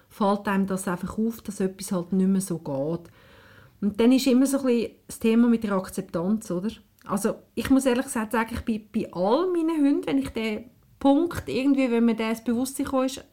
fällt 0.09 0.49
einem 0.49 0.67
das 0.67 0.87
einfach 0.87 1.19
auf, 1.19 1.43
dass 1.43 1.59
etwas 1.59 1.91
halt 1.91 2.13
nicht 2.13 2.29
mehr 2.29 2.41
so 2.41 2.59
geht. 2.59 3.11
Und 3.81 4.01
dann 4.01 4.13
ist 4.13 4.27
immer 4.27 4.47
so 4.47 4.59
ein 4.59 4.67
bisschen 4.67 4.93
das 5.07 5.19
Thema 5.19 5.49
mit 5.49 5.65
der 5.65 5.73
Akzeptanz, 5.73 6.51
oder? 6.51 6.71
Also 7.07 7.37
ich 7.55 7.71
muss 7.71 7.87
ehrlich 7.87 8.05
gesagt 8.05 8.33
sagen, 8.33 8.55
ich 8.55 8.61
bin 8.61 8.89
bei 8.93 9.13
all 9.13 9.51
meinen 9.51 9.85
Hunden, 9.85 10.07
wenn 10.07 10.19
ich 10.19 10.31
den 10.31 10.71
Punkt 10.99 11.49
irgendwie, 11.49 11.91
wenn 11.91 12.05
mir 12.05 12.17
das 12.17 12.45
Bewusstsein 12.45 12.85
gekommen 12.85 13.07
ist, 13.07 13.25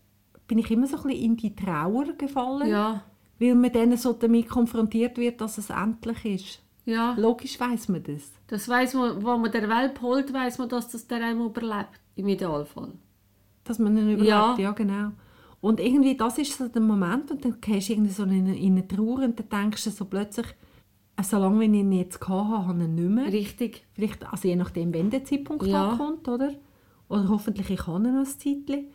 bin 0.48 0.60
ich 0.60 0.70
immer 0.70 0.88
so 0.88 0.98
ein 0.98 1.04
bisschen 1.04 1.24
in 1.24 1.38
die 1.38 1.56
Trauer 1.56 2.06
gefallen 2.18 2.70
ja, 2.70 3.04
weil 3.40 3.56
man 3.56 3.72
dann 3.72 3.96
so 3.98 4.14
damit 4.14 4.48
konfrontiert 4.50 5.18
wird, 5.18 5.42
dass 5.42 5.58
es 5.58 5.70
endlich 5.70 6.26
ist. 6.26 6.62
ja. 6.86 7.14
Logisch 7.18 7.60
weiß 7.60 7.90
man 7.90 8.04
das. 8.04 8.32
Das 8.48 8.68
weiß 8.70 8.94
man, 8.94 9.24
wo 9.24 9.38
man 9.38 9.52
der 9.52 9.68
Welp 9.70 10.02
holt, 10.02 10.32
weiß 10.34 10.58
man, 10.60 10.70
dass 10.70 10.88
das 10.90 11.08
der 11.08 11.24
einem 11.24 11.46
überlebt. 11.46 12.00
Im 12.16 12.28
Idealfall. 12.28 12.94
Dass 13.64 13.80
man 13.80 13.98
ihn 13.98 14.04
überlebt, 14.12 14.28
Ja. 14.30 14.56
ja. 14.58 14.72
genau. 14.72 15.12
Und 15.62 15.80
irgendwie, 15.80 16.16
das 16.16 16.38
ist 16.38 16.58
so 16.58 16.68
der 16.68 16.82
Moment 16.82 17.32
und 17.32 17.44
dann 17.44 17.60
gehst 17.60 17.90
du 17.90 17.94
irgendwie 17.94 18.12
so 18.12 18.24
in 18.24 18.30
eine, 18.32 18.56
in 18.58 18.74
eine 18.74 18.88
Trauer 18.88 19.24
und 19.24 19.40
dann 19.40 19.50
denkst 19.50 19.84
du 19.86 19.90
so 19.90 20.06
plötzlich, 20.06 20.46
solange 21.24 21.66
ich 21.66 21.72
ihn 21.72 21.92
jetzt 21.92 22.20
hatte, 22.22 22.68
habe 22.68 22.78
ich 22.84 22.86
ihn 22.88 22.96
nicht 22.96 23.10
mehr. 23.10 23.34
Richtig. 23.34 23.84
Vielleicht, 23.94 24.32
also 24.32 24.48
je 24.48 24.56
nachdem, 24.56 24.94
wann 24.94 25.10
der 25.10 25.24
Zeitpunkt 25.26 25.66
Ja. 25.66 25.96
kommt, 25.98 26.28
oder? 26.28 26.54
Oder 27.10 27.28
hoffentlich 27.30 27.70
ich 27.72 27.80
kann 27.80 28.06
ihn 28.06 28.14
noch 28.14 28.20
ein 28.20 28.26
Zeitchen. 28.28 28.88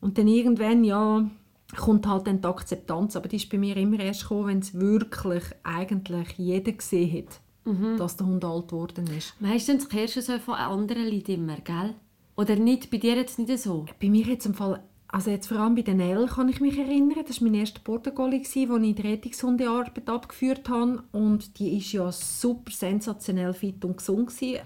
Und 0.00 0.16
dann 0.18 0.28
irgendwann, 0.28 0.84
ja, 0.84 1.28
kommt 1.76 2.06
halt 2.06 2.26
dann 2.26 2.40
die 2.40 2.46
Akzeptanz. 2.48 3.16
Aber 3.16 3.28
die 3.28 3.36
ist 3.36 3.50
bei 3.50 3.58
mir 3.58 3.76
immer 3.76 4.00
erst 4.00 4.22
gekommen, 4.22 4.46
wenn 4.48 4.58
es 4.58 4.74
wirklich 4.74 5.44
eigentlich 5.62 6.32
jeder 6.38 6.72
gesehen 6.72 7.18
hat, 7.26 7.40
Mhm. 7.64 7.96
dass 7.96 8.16
der 8.16 8.26
Hund 8.26 8.44
alt 8.44 8.68
geworden 8.68 9.06
ist. 9.16 9.34
Meistens 9.40 9.88
kehrst 9.88 10.16
du 10.16 10.22
so 10.22 10.38
von 10.38 10.54
anderen 10.54 11.08
Leuten 11.08 11.32
immer, 11.32 11.56
gell? 11.56 11.94
Oder 12.36 12.56
nicht? 12.56 12.90
Bei 12.90 12.96
dir 12.98 13.14
jetzt 13.16 13.38
nicht 13.38 13.56
so? 13.58 13.86
Bei 14.00 14.08
mir 14.08 14.24
jetzt 14.24 14.46
im 14.46 14.54
Fall, 14.54 14.82
also 15.08 15.30
jetzt 15.30 15.46
vor 15.46 15.58
allem 15.58 15.74
bei 15.74 15.82
den 15.82 15.98
Nell 15.98 16.26
kann 16.26 16.48
ich 16.48 16.60
mich 16.60 16.78
erinnern, 16.78 17.24
das 17.26 17.40
war 17.40 17.48
mein 17.48 17.60
erster 17.60 17.80
gsi, 17.80 18.68
wo 18.68 18.76
ich 18.78 18.94
die 18.94 19.02
Rettungshundearbeit 19.02 20.08
abgeführt 20.08 20.68
habe 20.68 21.04
und 21.12 21.58
die 21.58 21.76
ist 21.76 21.92
ja 21.92 22.10
super 22.10 22.72
sensationell 22.72 23.52
fit 23.54 23.84
und 23.84 23.98
gesund 23.98 24.28
gsi. 24.28 24.58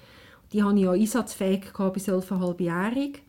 Die 0.52 0.62
hatte 0.62 0.76
ich 0.76 0.82
ja 0.84 0.92
einsatzfähig 0.92 1.72
bis 1.92 2.08
11,5-jährig 2.08 3.20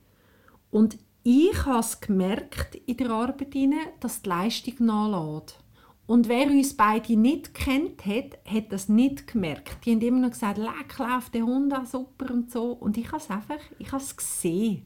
und 0.70 0.98
ich 1.30 1.66
habe 1.66 1.80
es 1.80 2.00
gemerkt 2.00 2.76
in 2.86 2.96
der 2.96 3.10
Arbeit, 3.10 3.54
dass 4.00 4.22
die 4.22 4.30
Leistung 4.30 4.76
nachlässt. 4.86 5.60
Und 6.06 6.30
wer 6.30 6.48
uns 6.48 6.74
beide 6.74 7.18
nicht 7.18 7.54
kennt 7.54 8.06
hat, 8.06 8.40
hat 8.46 8.72
das 8.72 8.88
nicht 8.88 9.28
gemerkt. 9.28 9.86
Die 9.86 9.92
haben 9.92 10.00
immer 10.00 10.22
noch 10.22 10.30
gesagt, 10.30 10.58
leck, 10.58 10.98
läuft 10.98 11.34
der 11.34 11.44
Hund 11.44 11.74
auch 11.74 11.86
super 11.86 12.34
und 12.34 12.50
so. 12.50 12.72
Und 12.72 12.98
ich 12.98 13.08
habe 13.08 13.18
es 13.18 13.30
einfach, 13.30 13.60
ich 13.78 13.92
habe 13.92 14.02
es 14.02 14.16
gesehen. 14.16 14.86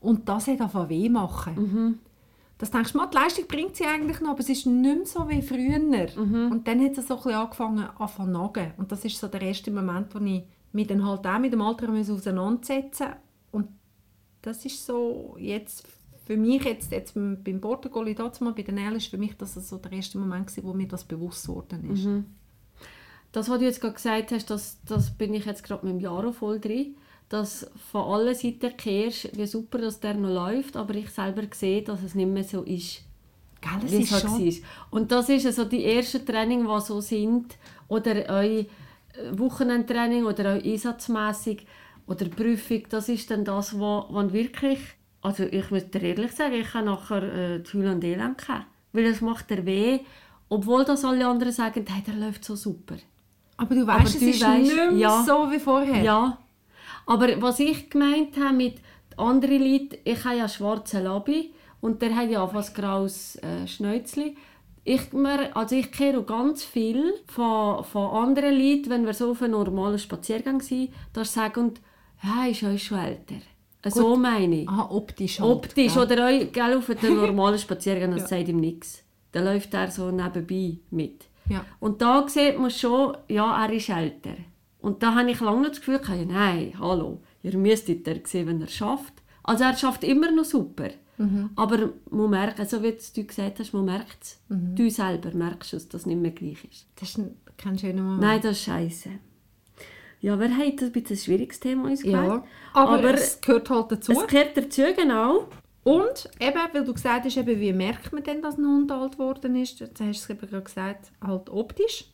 Und 0.00 0.28
das 0.28 0.48
hat 0.48 0.60
einfach 0.60 0.88
weh 0.88 1.08
machen. 1.08 1.54
Das 2.58 2.72
denkst 2.72 2.90
du 2.90 2.98
mal, 2.98 3.06
die 3.06 3.16
Leistung 3.16 3.46
bringt 3.46 3.76
sie 3.76 3.86
eigentlich 3.86 4.20
noch, 4.20 4.30
aber 4.30 4.40
es 4.40 4.48
ist 4.48 4.66
nicht 4.66 4.96
mehr 4.96 5.06
so 5.06 5.28
wie 5.28 5.42
früher. 5.42 5.78
Und 6.50 6.66
dann 6.66 6.84
hat 6.84 6.98
es 6.98 7.06
so 7.06 7.14
ein 7.14 7.22
bisschen 7.22 7.38
angefangen 7.38 7.88
anfangen 7.96 8.34
zu 8.34 8.38
nagen. 8.40 8.72
Und 8.78 8.90
das 8.90 9.04
ist 9.04 9.16
so 9.16 9.28
der 9.28 9.42
erste 9.42 9.70
Moment, 9.70 10.12
wo 10.12 10.18
ich 10.24 10.42
mich 10.72 10.88
dann 10.88 11.06
halt 11.06 11.24
auch 11.24 11.38
mit 11.38 11.52
dem 11.52 11.62
Alter 11.62 11.86
musste 11.86 12.14
auseinandersetzen 12.14 13.10
Und 13.52 13.68
das 14.48 14.64
ist 14.64 14.84
so 14.84 15.36
jetzt 15.38 15.86
für 16.26 16.36
mich 16.36 16.64
jetzt, 16.64 16.92
jetzt 16.92 17.14
beim 17.14 17.60
dazu 17.60 18.44
mal 18.44 18.52
bei 18.52 18.62
den 18.62 18.74
Nell 18.74 18.96
ist 18.96 19.06
für 19.08 19.16
mich 19.16 19.36
das 19.36 19.54
so 19.54 19.78
der 19.78 19.92
erste 19.92 20.18
Moment 20.18 20.46
gewesen, 20.46 20.66
wo 20.66 20.74
mir 20.74 20.88
das 20.88 21.04
bewusst 21.04 21.46
geworden 21.46 21.90
ist. 21.90 22.06
Das, 23.32 23.48
was 23.48 23.58
du 23.58 23.64
jetzt 23.64 23.80
gerade 23.80 23.94
gesagt 23.94 24.32
hast, 24.32 24.50
das, 24.50 24.78
das 24.84 25.10
bin 25.10 25.34
ich 25.34 25.44
jetzt 25.44 25.64
gerade 25.64 25.86
mit 25.86 25.94
dem 25.94 26.00
Jaro 26.00 26.32
voll 26.32 26.60
drin. 26.60 26.96
Dass 27.28 27.70
von 27.92 28.04
allen 28.04 28.34
Seiten 28.34 28.74
kehrst, 28.76 29.36
wie 29.36 29.46
super 29.46 29.78
dass 29.78 30.00
der 30.00 30.14
noch 30.14 30.30
läuft, 30.30 30.76
aber 30.76 30.94
ich 30.94 31.10
selber 31.10 31.42
sehe, 31.52 31.82
dass 31.82 32.02
es 32.02 32.14
nicht 32.14 32.28
mehr 32.28 32.44
so 32.44 32.62
ist, 32.62 33.02
Gell, 33.60 33.84
es 33.84 33.92
wie 33.92 34.02
ist 34.02 34.12
es 34.12 34.12
halt 34.12 34.22
schon... 34.22 34.46
war. 34.46 34.68
Und 34.90 35.12
das 35.12 35.28
ist 35.28 35.44
also 35.44 35.64
die 35.64 35.84
ersten 35.84 36.24
Training, 36.24 36.66
die 36.66 36.80
so 36.80 37.02
sind, 37.02 37.56
oder 37.88 38.24
euer 38.28 38.64
Wochenendtraining 39.32 40.24
oder 40.24 40.52
euer 40.52 40.62
einsatzmässig 40.62 41.66
oder 42.08 42.28
Prüfung, 42.28 42.82
das 42.88 43.08
ist 43.08 43.30
dann 43.30 43.44
das, 43.44 43.78
wo, 43.78 44.06
wo 44.08 44.32
wirklich, 44.32 44.80
also 45.22 45.44
ich 45.44 45.70
muss 45.70 45.90
dir 45.90 46.02
ehrlich 46.02 46.32
sagen, 46.32 46.54
ich 46.54 46.72
habe 46.74 46.86
nachher 46.86 47.22
äh, 47.22 47.60
die 47.60 47.72
Hülle 47.72 47.92
und 47.92 48.02
Elend 48.02 48.38
gehabt, 48.38 48.66
weil 48.92 49.04
es 49.04 49.20
macht 49.20 49.50
dir 49.50 49.64
weh, 49.66 50.00
obwohl 50.48 50.84
das 50.84 51.04
alle 51.04 51.26
anderen 51.26 51.52
sagen, 51.52 51.84
hey, 51.86 52.02
der 52.02 52.14
läuft 52.14 52.44
so 52.44 52.56
super. 52.56 52.96
Aber 53.58 53.74
du 53.74 53.82
Aber 53.82 54.00
weißt, 54.00 54.14
es 54.14 54.20
du 54.20 54.30
ist 54.30 54.42
weisst, 54.42 54.62
nicht 54.62 54.76
mehr 54.76 54.92
ja. 54.92 55.22
so 55.22 55.50
wie 55.50 55.58
vorher. 55.58 56.02
Ja, 56.02 56.38
aber 57.06 57.40
was 57.42 57.60
ich 57.60 57.90
gemeint 57.90 58.36
habe 58.38 58.54
mit 58.54 58.76
anderen 59.16 59.60
Leuten, 59.60 59.96
ich 60.04 60.24
habe 60.24 60.36
ja 60.36 60.44
einen 60.44 60.48
schwarzen 60.48 61.04
Labi 61.04 61.52
und 61.80 62.00
der 62.00 62.16
hat 62.16 62.30
ja 62.30 62.46
fast 62.46 62.74
graues 62.74 63.36
äh, 63.36 63.66
Schnäuzli. 63.66 64.36
Ich, 64.84 65.12
mir, 65.12 65.54
also 65.54 65.76
ich 65.76 65.92
kehre 65.92 66.22
ganz 66.22 66.64
viel 66.64 67.12
von, 67.26 67.84
von 67.84 68.10
anderen 68.10 68.54
Leuten, 68.54 68.88
wenn 68.88 69.04
wir 69.04 69.12
so 69.12 69.32
auf 69.32 69.42
einem 69.42 69.52
normalen 69.52 69.98
Spaziergang 69.98 70.62
sind, 70.62 70.90
da 71.12 71.24
sagen, 71.24 71.74
ja, 72.22 72.46
ist 72.46 72.60
ja 72.60 72.76
schon 72.78 72.98
älter. 72.98 73.36
So 73.86 74.16
meine 74.16 74.62
ich. 74.62 74.68
Aha, 74.68 74.90
optisch 74.90 75.40
halt. 75.40 75.50
Optisch 75.50 75.94
gell? 75.94 76.02
oder 76.02 76.26
auch, 76.26 76.52
gell, 76.52 76.76
auf 76.76 76.90
einem 76.90 77.16
normalen 77.26 77.58
Spaziergang, 77.58 78.12
das 78.16 78.28
sagt 78.28 78.48
ihm 78.48 78.58
nichts. 78.58 79.04
Da 79.32 79.40
läuft 79.40 79.72
er 79.74 79.90
so 79.90 80.10
nebenbei 80.10 80.78
mit. 80.90 81.26
Ja. 81.48 81.64
Und 81.80 82.02
da 82.02 82.26
sieht 82.28 82.58
man 82.58 82.70
schon, 82.70 83.16
ja, 83.28 83.64
er 83.64 83.72
ist 83.72 83.88
älter. 83.88 84.36
Und 84.80 85.02
da 85.02 85.14
habe 85.14 85.30
ich 85.30 85.40
lange 85.40 85.68
das 85.68 85.78
Gefühl, 85.78 85.98
gehabt, 85.98 86.18
ja, 86.18 86.24
nein, 86.24 86.72
hallo, 86.78 87.20
ihr 87.42 87.56
müsstet 87.56 88.06
er 88.06 88.20
sehen, 88.24 88.46
wenn 88.46 88.60
er 88.60 88.68
schafft. 88.68 89.14
Also 89.42 89.64
er 89.64 89.76
schafft 89.76 90.04
immer 90.04 90.30
noch 90.30 90.44
super. 90.44 90.90
Aber 91.56 91.90
man 92.10 92.30
merkt, 92.30 92.60
also 92.60 92.82
wie 92.82 92.94
du 93.14 93.24
gesagt 93.24 93.58
hast, 93.58 93.72
man 93.72 93.86
merkt 93.86 94.22
es. 94.22 94.40
Du 94.48 94.88
selber 94.88 95.32
merkst 95.34 95.74
es, 95.74 95.88
dass 95.88 96.02
es 96.02 96.06
nicht 96.06 96.20
mehr 96.20 96.30
gleich 96.30 96.64
ist. 96.64 96.86
Das 96.94 97.10
ist 97.10 97.18
ein, 97.18 97.36
kein 97.56 97.76
schöner 97.76 98.02
Moment. 98.02 98.20
Nein, 98.20 98.40
das 98.40 98.52
ist 98.52 98.64
scheiße. 98.64 99.10
Ja, 100.20 100.38
wer 100.38 100.50
hat 100.50 100.82
ein 100.82 100.92
bisschen 100.92 101.06
ein 101.10 101.16
schwieriges 101.16 101.60
Thema 101.60 101.84
uns 101.88 102.02
Ja, 102.02 102.44
aber, 102.72 102.90
Aber 102.98 103.14
es 103.14 103.40
gehört 103.40 103.70
halt 103.70 103.92
dazu. 103.92 104.12
Es 104.12 104.26
gehört 104.26 104.56
dazu, 104.56 104.82
genau. 104.96 105.48
Und 105.84 106.28
eben, 106.40 106.58
weil 106.72 106.84
du 106.84 106.92
gesagt 106.92 107.24
hast, 107.24 107.36
eben, 107.36 107.60
wie 107.60 107.72
merkt 107.72 108.12
man 108.12 108.22
denn, 108.22 108.42
dass 108.42 108.58
ein 108.58 108.66
Hund 108.66 108.90
alt 108.92 109.12
geworden 109.12 109.54
ist? 109.56 109.80
Jetzt 109.80 110.00
hast 110.00 110.28
du 110.28 110.32
es 110.34 110.38
eben 110.38 110.50
gerade 110.50 110.64
gesagt, 110.64 111.12
halt 111.24 111.48
optisch. 111.48 112.04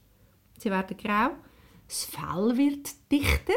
Sie 0.58 0.70
werden 0.70 0.96
grau. 0.96 1.30
Das 1.88 2.04
Fell 2.04 2.56
wird 2.56 2.90
dichter. 3.10 3.54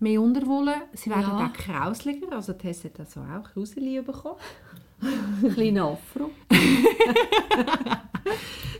Mehr 0.00 0.20
Unterwolle. 0.20 0.74
Sie 0.94 1.10
werden 1.10 1.22
Ja. 1.22 1.46
auch 1.46 1.52
krausliger. 1.52 2.32
Also 2.32 2.54
Tess 2.54 2.84
hat 2.84 2.98
also 2.98 3.20
auch 3.20 3.44
Krauseli 3.52 4.00
bekommen. 4.00 4.36
Ein 5.00 5.52
kleiner 5.54 5.84
Afro. 5.84 6.30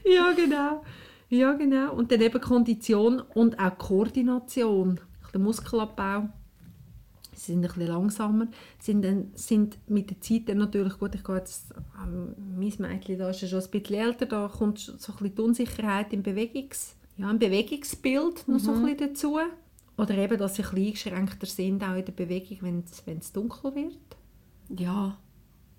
Ja, 0.04 0.32
genau. 0.32 0.82
Ja, 1.32 1.54
genau. 1.54 1.94
Und 1.94 2.12
dann 2.12 2.20
eben 2.20 2.40
Kondition 2.40 3.20
und 3.20 3.58
auch 3.58 3.78
Koordination. 3.78 5.00
Der 5.32 5.40
Muskelabbau. 5.40 6.28
Sie 7.32 7.52
sind 7.52 7.64
ein 7.64 7.68
bisschen 7.68 7.86
langsamer. 7.86 8.48
Sind, 8.78 9.02
dann, 9.02 9.32
sind 9.34 9.78
mit 9.88 10.10
der 10.10 10.20
Zeit 10.20 10.50
dann 10.50 10.58
natürlich 10.58 10.98
gut. 10.98 11.14
Ich 11.14 11.24
gehe 11.24 11.36
jetzt, 11.36 11.72
ähm, 12.04 12.34
mein 12.36 12.74
Mädchen 12.78 13.18
da 13.18 13.30
ist 13.30 13.40
ja 13.40 13.48
schon 13.48 13.62
ein 13.62 13.70
bisschen 13.70 13.96
älter. 13.96 14.26
Da 14.26 14.48
kommt 14.48 14.78
so 14.78 14.92
ein 14.92 14.98
bisschen 14.98 15.34
die 15.34 15.40
Unsicherheit 15.40 16.12
im, 16.12 16.22
Bewegungs, 16.22 16.96
ja, 17.16 17.30
im 17.30 17.38
Bewegungsbild 17.38 18.46
noch 18.46 18.58
so 18.58 18.72
ein 18.72 18.82
bisschen 18.82 18.98
dazu. 18.98 19.38
Oder 19.96 20.14
eben, 20.18 20.36
dass 20.36 20.56
sie 20.56 20.64
ein 20.64 20.74
bisschen 20.74 21.14
eingeschränkter 21.14 21.46
sind, 21.46 21.82
auch 21.82 21.96
in 21.96 22.04
der 22.04 22.12
Bewegung, 22.12 22.58
wenn 22.60 22.80
es, 22.80 23.06
wenn 23.06 23.18
es 23.18 23.32
dunkel 23.32 23.74
wird. 23.74 23.96
Ja, 24.78 25.16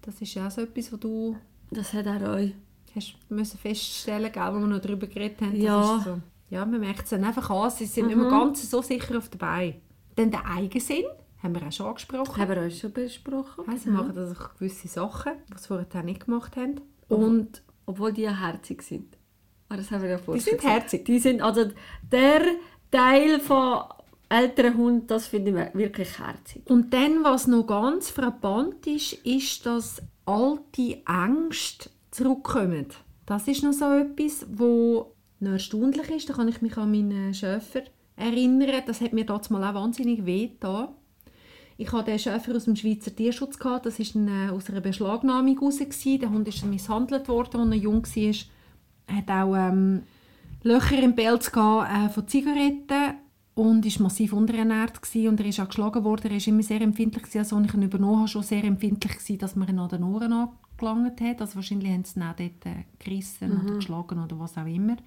Das 0.01 0.19
ist 0.19 0.33
ja 0.33 0.47
auch 0.47 0.51
so 0.51 0.61
etwas, 0.61 0.91
was 0.91 0.99
du 0.99 1.37
das 1.69 1.93
hat 1.93 2.05
er 2.05 2.33
auch. 2.33 2.49
Hast 2.95 3.15
müssen 3.29 3.57
feststellen, 3.57 4.31
gell, 4.31 4.53
wo 4.53 4.59
wir 4.59 4.67
noch 4.67 4.81
darüber 4.81 5.07
geredet 5.07 5.41
haben. 5.41 5.59
Ja. 5.59 6.01
so. 6.03 6.19
ja, 6.49 6.65
man 6.65 6.79
merkt 6.79 7.03
es 7.03 7.09
dann 7.09 7.23
einfach 7.23 7.49
an, 7.49 7.69
sie 7.71 7.85
sind 7.85 8.07
nicht 8.07 8.17
mehr 8.17 8.29
ganz 8.29 8.69
so 8.69 8.81
sicher 8.81 9.17
auf 9.17 9.29
der 9.29 9.39
Beine. 9.39 9.75
Dann 10.15 10.31
der 10.31 10.45
Eigensinn, 10.45 11.05
haben 11.41 11.55
wir 11.55 11.67
auch 11.67 11.71
schon 11.71 11.87
angesprochen. 11.87 12.41
Haben 12.41 12.55
wir 12.55 12.67
auch 12.67 12.71
schon 12.71 12.93
besprochen. 12.93 13.65
Ja, 13.67 13.77
sie 13.77 13.85
genau. 13.85 14.03
machen 14.03 14.35
auch 14.35 14.53
gewisse 14.55 14.87
Sachen, 14.87 15.33
die 15.49 15.57
sie 15.59 15.67
vorher 15.67 16.03
nicht 16.03 16.25
gemacht 16.25 16.55
haben. 16.55 16.81
Und 17.09 17.61
Obwohl 17.85 18.13
die 18.13 18.21
ja 18.21 18.39
herzig 18.39 18.81
sind. 18.81 19.17
Aber 19.67 19.77
das 19.77 19.91
haben 19.91 20.03
wir 20.03 20.09
ja 20.09 20.17
vorher 20.17 20.41
sind 20.41 20.57
gesagt. 20.57 20.73
herzig. 20.73 21.05
Die 21.05 21.19
sind, 21.19 21.41
also 21.41 21.65
der 22.11 22.41
Teil 22.91 23.39
von 23.39 23.83
älteren 24.29 24.77
Hunden, 24.77 25.07
das 25.07 25.27
finde 25.27 25.51
ich 25.51 25.75
wirklich 25.75 26.17
herzig. 26.19 26.63
Und 26.69 26.93
dann, 26.93 27.23
was 27.23 27.47
noch 27.47 27.67
ganz 27.67 28.09
frappant 28.09 28.87
ist, 28.87 29.13
ist, 29.25 29.65
dass 29.65 30.01
alte 30.25 31.01
Ängste 31.05 31.89
zurückkommen. 32.13 32.87
Das 33.25 33.47
ist 33.47 33.63
noch 33.63 33.73
so 33.73 33.91
etwas, 33.91 34.45
wo 34.51 35.13
noch 35.39 35.51
erstaunlich 35.51 36.09
ist. 36.09 36.29
Da 36.29 36.33
kann 36.33 36.47
ich 36.47 36.61
mich 36.61 36.77
an 36.77 36.91
meinen 36.91 37.33
Schäfer 37.33 37.83
erinnern. 38.15 38.83
Das 38.85 39.01
hat 39.01 39.13
mir 39.13 39.25
damals 39.25 39.49
mal 39.49 39.63
auch 39.63 39.75
wahnsinnig 39.75 40.25
weh 40.25 40.47
getan. 40.47 40.89
Ich 41.77 41.91
hatte 41.91 42.11
den 42.11 42.19
Schäfer 42.19 42.55
aus 42.55 42.65
dem 42.65 42.75
Schweizer 42.75 43.15
Tierschutz. 43.15 43.57
Gehabt. 43.57 43.85
Das 43.85 43.99
war 43.99 44.27
äh, 44.27 44.49
aus 44.49 44.69
einer 44.69 44.81
Beschlagnahmung 44.81 45.57
heraus. 45.59 45.77
Der 45.77 46.29
Hund 46.29 46.47
ist 46.47 46.65
misshandelt 46.65 47.27
worden, 47.27 47.61
als 47.61 47.71
er 47.71 47.77
jung 47.77 48.05
war. 48.05 48.35
Er 49.07 49.15
hat 49.17 49.29
auch 49.29 49.55
ähm, 49.55 50.03
Löcher 50.63 51.01
im 51.01 51.15
Pelz 51.15 51.47
äh, 51.47 52.09
von 52.09 52.27
Zigaretten 52.27 53.15
und 53.55 53.85
war 53.85 54.03
massiv 54.03 54.33
unterernährt 54.33 55.01
gewesen. 55.01 55.27
und 55.27 55.39
er 55.39 55.45
ist 55.47 55.59
auch 55.59 55.67
geschlagen 55.67 56.03
worden. 56.03 56.31
Er 56.31 56.39
war 56.39 56.47
immer 56.47 56.63
sehr 56.63 56.81
empfindlich 56.81 57.23
also 57.35 57.57
als 57.57 57.67
ich 57.67 57.73
ihn 57.73 57.83
übernommen 57.83 58.19
habe, 58.19 58.27
schon 58.27 58.43
sehr 58.43 58.63
empfindlich 58.63 59.13
gewesen, 59.13 59.37
dass 59.39 59.55
man 59.55 59.67
ihn 59.67 59.79
an 59.79 59.89
den 59.89 60.03
Ohren 60.03 60.49
angelangt 60.87 61.21
hat. 61.21 61.41
Also 61.41 61.55
wahrscheinlich 61.55 61.91
haben 61.91 62.03
sie 62.03 62.19
ihn 62.19 62.23
auch 62.23 62.35
dort 62.35 62.65
äh, 62.65 62.83
gerissen 62.99 63.51
oder 63.61 63.75
geschlagen 63.75 64.23
oder 64.23 64.39
was 64.39 64.57
auch 64.57 64.65
immer. 64.65 64.97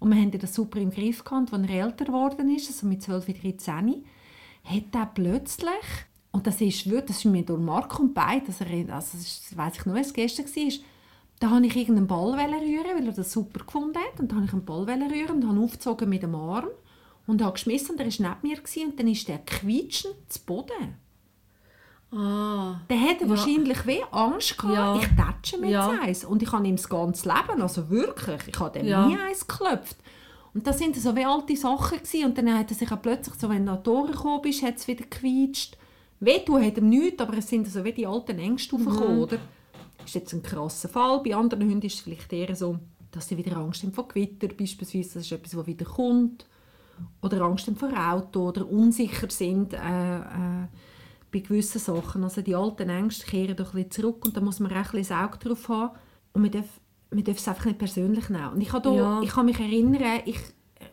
Und 0.00 0.10
wir 0.14 0.20
haben 0.20 0.30
das 0.30 0.54
super 0.54 0.78
im 0.80 0.90
Griff 0.90 1.24
gehabt. 1.24 1.52
Als 1.52 1.68
er 1.68 1.84
älter 1.84 2.04
geworden 2.04 2.54
ist, 2.54 2.68
also 2.68 2.86
mit 2.86 3.02
12, 3.02 3.26
13, 3.40 4.04
hat 4.64 4.84
er 4.94 5.06
plötzlich, 5.06 5.72
und 6.30 6.46
das 6.46 6.60
ist, 6.60 6.88
wirklich- 6.88 7.06
das 7.06 7.16
ist 7.18 7.24
mir 7.24 7.42
durch 7.42 7.60
Mark 7.60 7.98
und 7.98 8.14
Bein, 8.14 8.44
dass 8.46 8.60
er, 8.60 8.68
also 8.70 8.88
das 8.94 9.14
ist- 9.14 9.56
weiss 9.56 9.78
ich 9.78 9.86
noch, 9.86 9.94
was 9.94 10.12
gestern 10.12 10.46
war, 10.46 10.72
da 11.40 11.50
habe 11.50 11.66
ich 11.66 11.76
irgendeinen 11.76 12.06
Ball 12.06 12.32
rühren, 12.34 12.96
weil 12.96 13.06
er 13.06 13.12
das 13.12 13.32
super 13.32 13.64
gefunden 13.64 13.96
hat. 13.98 14.20
Und 14.20 14.30
da 14.30 14.36
habe 14.36 14.46
ich 14.46 14.52
einen 14.52 14.64
Ball 14.64 14.82
rühren 14.84 15.42
und 15.42 15.48
habe 15.48 15.60
aufgezogen 15.60 16.08
mit 16.08 16.22
dem 16.22 16.34
Arm 16.34 16.66
und 17.26 17.42
habe 17.42 17.52
geschmissen 17.52 17.90
und 17.96 18.00
er 18.00 18.06
war 18.06 18.36
neben 18.40 18.48
mir 18.48 18.56
gewesen, 18.60 18.90
und 18.90 18.98
dann 19.00 19.08
ist 19.08 19.26
der 19.28 19.38
quietschend 19.38 20.14
zu 20.28 20.40
Boden. 20.44 20.94
Ah. 22.10 22.80
Der 22.88 23.00
hatte 23.00 23.28
wahrscheinlich 23.28 23.86
wie 23.86 24.02
Angst 24.10 24.56
gehabt, 24.56 24.74
Ja. 24.74 24.96
ich 24.96 25.06
tätsche 25.08 25.58
mir 25.58 25.70
Ja. 25.70 25.90
eins. 26.00 26.24
Und 26.24 26.42
ich 26.42 26.50
habe 26.52 26.66
ihm 26.66 26.76
das 26.76 26.88
ganze 26.88 27.28
Leben, 27.28 27.60
also 27.60 27.90
wirklich, 27.90 28.40
ich 28.48 28.58
habe 28.58 28.78
dem 28.78 28.86
Ja. 28.86 29.06
nie 29.06 29.18
eins 29.18 29.46
geklopft. 29.46 29.96
Und 30.54 30.66
das 30.66 30.78
sind 30.78 30.96
so 30.96 31.14
wie 31.14 31.24
alte 31.24 31.54
Sachen 31.56 31.98
gewesen. 31.98 32.24
Und 32.24 32.38
dann 32.38 32.58
hat 32.58 32.70
er 32.70 32.76
sich 32.76 32.90
auch 32.90 33.02
plötzlich, 33.02 33.34
so, 33.38 33.50
wenn 33.50 33.66
du 33.66 33.76
die 33.76 33.82
Tore 33.82 34.12
gekommen 34.12 34.40
bist, 34.42 34.62
hat 34.62 34.76
es 34.76 34.88
wieder 34.88 35.04
gequietscht. 35.04 35.76
Wehtun 36.20 36.64
hat 36.64 36.78
ihm 36.78 36.88
nichts, 36.88 37.20
aber 37.22 37.36
es 37.38 37.48
sind 37.48 37.68
so 37.68 37.84
wie 37.84 37.92
die 37.92 38.06
alten 38.06 38.38
Ängste 38.38 38.74
aufgekommen, 38.74 39.20
oder? 39.20 39.36
Das 39.98 40.06
ist 40.06 40.14
jetzt 40.14 40.32
ein 40.32 40.42
krasser 40.42 40.88
Fall. 40.88 41.20
Bei 41.22 41.36
anderen 41.36 41.68
Hunden 41.68 41.86
ist 41.86 41.94
es 41.96 42.00
vielleicht 42.00 42.32
eher 42.32 42.56
so, 42.56 42.78
dass 43.10 43.28
sie 43.28 43.36
wieder 43.36 43.56
Angst 43.58 43.82
haben 43.82 43.92
vor 43.92 44.08
Gewitter 44.08 44.48
beispielsweise. 44.48 45.14
Das 45.18 45.24
ist 45.26 45.32
etwas, 45.32 45.56
was 45.56 45.66
wieder 45.66 45.84
kommt. 45.84 46.46
Oder 47.22 47.42
Angst 47.42 47.66
haben 47.68 47.76
vor 47.76 47.90
Auto 47.96 48.48
oder 48.48 48.66
unsicher 48.68 49.30
sind 49.30 49.74
äh, 49.74 49.76
äh, 49.76 50.66
bei 51.32 51.40
gewissen 51.40 51.78
Sachen. 51.80 52.24
Also 52.24 52.40
die 52.42 52.54
alten 52.54 52.88
Ängste 52.88 53.26
kehren 53.26 53.56
doch 53.56 53.74
ein 53.74 53.84
bisschen 53.84 53.90
zurück 53.90 54.24
und 54.24 54.36
da 54.36 54.40
muss 54.40 54.60
man 54.60 54.70
auch 54.72 54.76
ein 54.76 54.82
bisschen 54.82 54.98
das 55.00 55.12
Auge 55.12 55.38
drauf 55.38 55.68
haben. 55.68 55.90
Und 56.32 56.42
man 56.42 56.50
darf, 56.50 56.66
man 57.10 57.24
darf 57.24 57.36
es 57.38 57.48
einfach 57.48 57.64
nicht 57.66 57.78
persönlich 57.78 58.28
nehmen. 58.28 58.48
Und 58.54 58.60
ich 58.60 58.68
kann, 58.68 58.82
da, 58.82 58.92
Ja. 58.92 59.20
ich 59.22 59.30
kann 59.30 59.46
mich 59.46 59.58
erinnern, 59.58 60.20
ich, 60.24 60.36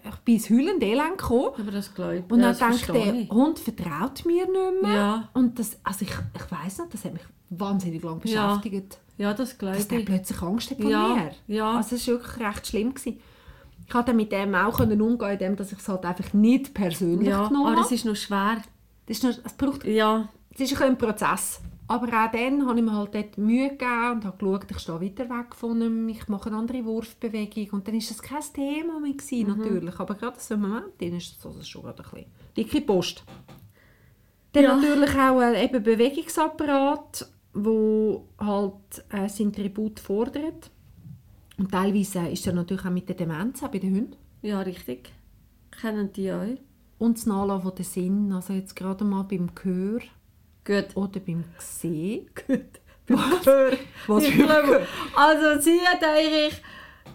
ich 0.04 0.16
bin 0.24 0.36
ins 0.36 0.50
Heulend 0.50 0.82
Elend 0.84 1.18
gekommen 1.18 1.50
Aber 1.60 1.72
das 1.72 1.94
glaube 1.94 2.18
ich. 2.18 2.32
und 2.32 2.40
ja, 2.40 2.54
dann 2.54 2.72
denkt 2.72 2.88
der 2.90 3.14
ich. 3.16 3.30
Hund 3.30 3.60
vertraut 3.60 4.26
mir 4.26 4.46
nicht 4.46 4.82
mehr. 4.82 4.94
Ja. 4.94 5.30
Und 5.34 5.58
das, 5.60 5.78
also 5.84 6.02
ich, 6.04 6.10
ich 6.12 6.52
weiss 6.52 6.80
nicht, 6.80 6.94
das 6.94 7.06
hat 7.06 7.14
mich 7.14 7.24
wahnsinnig 7.50 8.04
lange 8.04 8.22
Ja. 8.26 8.56
beschäftigt, 8.56 8.98
Ja, 9.18 9.34
das 9.34 9.58
glaube 9.58 9.78
dass 9.78 9.88
der 9.88 10.00
ich. 10.00 10.06
plötzlich 10.06 10.42
Angst 10.42 10.72
hat 10.72 10.80
Ja, 10.80 11.16
mir. 11.16 11.32
ja. 11.56 11.78
Also 11.78 11.96
es 11.96 12.08
war 12.08 12.16
wirklich 12.16 12.48
recht 12.48 12.68
schlimm. 12.68 12.94
Gewesen. 12.94 13.20
Ich 13.88 13.92
konnte 13.94 14.14
mit 14.16 14.32
dem 14.32 14.56
auch 14.56 14.78
können 14.78 15.00
umgehen, 15.00 15.32
indem 15.34 15.56
dass 15.56 15.72
ich 15.72 15.78
es 15.78 15.88
halt 15.88 16.04
einfach 16.06 16.34
nicht 16.34 16.74
persönlich 16.74 17.30
Ja, 17.30 17.48
genommen 17.48 17.68
aber 17.68 17.76
habe. 17.78 17.86
es 17.86 17.92
ist 17.92 18.06
noch 18.06 18.16
schwer. 18.16 18.58
Das 19.06 19.18
ist 19.18 19.24
noch, 19.24 19.46
es 19.46 19.54
braucht 19.54 19.86
Ja, 19.86 20.30
es 20.54 20.72
ist 20.72 20.82
ein, 20.82 20.98
Prozess. 20.98 21.62
Aber 21.88 22.08
auch 22.08 22.32
dann 22.32 22.66
habe 22.66 22.80
ich 22.80 22.86
mir 22.86 22.94
halt 22.94 23.14
dort 23.14 23.38
Mühe 23.38 23.70
gegeben 23.70 24.12
und 24.14 24.26
habe 24.26 24.38
geschaut, 24.38 24.66
ich 24.72 24.80
stehe 24.80 25.00
weiter 25.02 25.30
weg 25.30 25.54
von 25.54 25.80
ihm, 25.82 26.10
ich 26.10 26.28
mache 26.28 26.50
eine 26.50 26.58
andere 26.58 26.84
Wurfbewegung. 26.84 27.70
Und 27.74 27.88
dann 27.88 27.94
war 27.94 28.02
das 28.08 28.22
kein 28.24 28.42
Thema 28.54 29.00
mehr, 29.00 29.14
gewesen, 29.14 29.52
Mhm. 29.52 29.58
natürlich. 29.58 30.00
Aber 30.00 30.16
gerade 30.16 30.40
so 30.40 30.56
im 30.56 30.62
Moment 30.62 31.00
ist 31.00 31.38
das 31.38 31.46
also 31.46 31.62
schon 31.64 31.84
gerade 31.84 32.04
ein 32.04 32.10
bisschen 32.10 32.26
dicke 32.58 32.82
Post. 32.82 33.24
Dann 34.54 34.64
Ja. 34.64 34.76
natürlich 34.78 35.16
auch 35.16 35.40
ein 35.40 35.56
eben 35.56 35.84
Bewegungsapparat, 35.84 37.28
wo 37.54 38.28
halt 38.40 39.06
äh, 39.10 39.30
sein 39.30 39.54
Tribut 39.54 40.00
fordert. 40.00 40.72
Und 41.58 41.72
teilweise 41.72 42.28
ist 42.30 42.48
er 42.48 42.54
natürlich 42.54 42.84
auch 42.86 42.90
mit 42.90 43.08
der 43.08 43.16
Demenz 43.16 43.62
auch 43.64 43.70
bei 43.70 43.80
den 43.80 43.96
Hunden. 43.96 44.16
ja, 44.42 44.60
richtig. 44.62 45.12
Kennen 45.82 46.12
die 46.14 46.32
euch? 46.32 46.58
Und 46.98 47.18
das 47.18 47.26
Nachlassen 47.26 47.64
von 47.64 47.76
den 47.76 47.86
Sinn, 47.86 48.32
also 48.32 48.54
jetzt 48.54 48.76
gerade 48.76 49.04
mal 49.04 49.24
beim 49.24 49.54
Gehör 49.54 50.00
Gut. 50.64 50.96
oder 50.96 51.20
beim 51.20 51.44
Sehen. 51.60 52.30
Was? 53.08 53.46
Was 54.08 54.24
Ich 54.24 54.36
glaube, 54.36 54.88
also 55.16 55.62
sie 55.62 55.80
hat 55.82 56.04
eigentlich, 56.04 56.60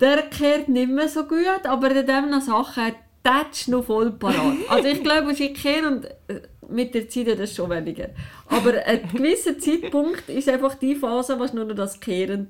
der 0.00 0.22
kehrt 0.22 0.68
nicht 0.68 0.90
mehr 0.90 1.08
so 1.08 1.24
gut, 1.24 1.64
aber 1.64 1.90
in 1.90 2.06
dem 2.06 2.30
noch 2.30 2.42
Sachen, 2.42 2.84
er 2.84 2.94
tätscht 3.24 3.68
noch 3.68 3.84
voll 3.84 4.12
parat. 4.12 4.56
Also 4.68 4.88
ich 4.88 5.02
glaube, 5.02 5.34
sie 5.34 5.52
kehren 5.52 5.96
und 5.96 6.04
äh, 6.28 6.42
mit 6.68 6.94
der 6.94 7.08
Zeit 7.08 7.38
das 7.38 7.54
schon 7.54 7.70
weniger. 7.70 8.10
Aber 8.46 8.74
ein 8.86 9.08
gewisser 9.12 9.58
Zeitpunkt 9.58 10.28
ist 10.28 10.48
einfach 10.48 10.76
die 10.76 10.94
Phase, 10.94 11.36
du 11.36 11.56
nur 11.56 11.64
noch 11.64 11.74
das 11.74 11.98
Kehren 11.98 12.48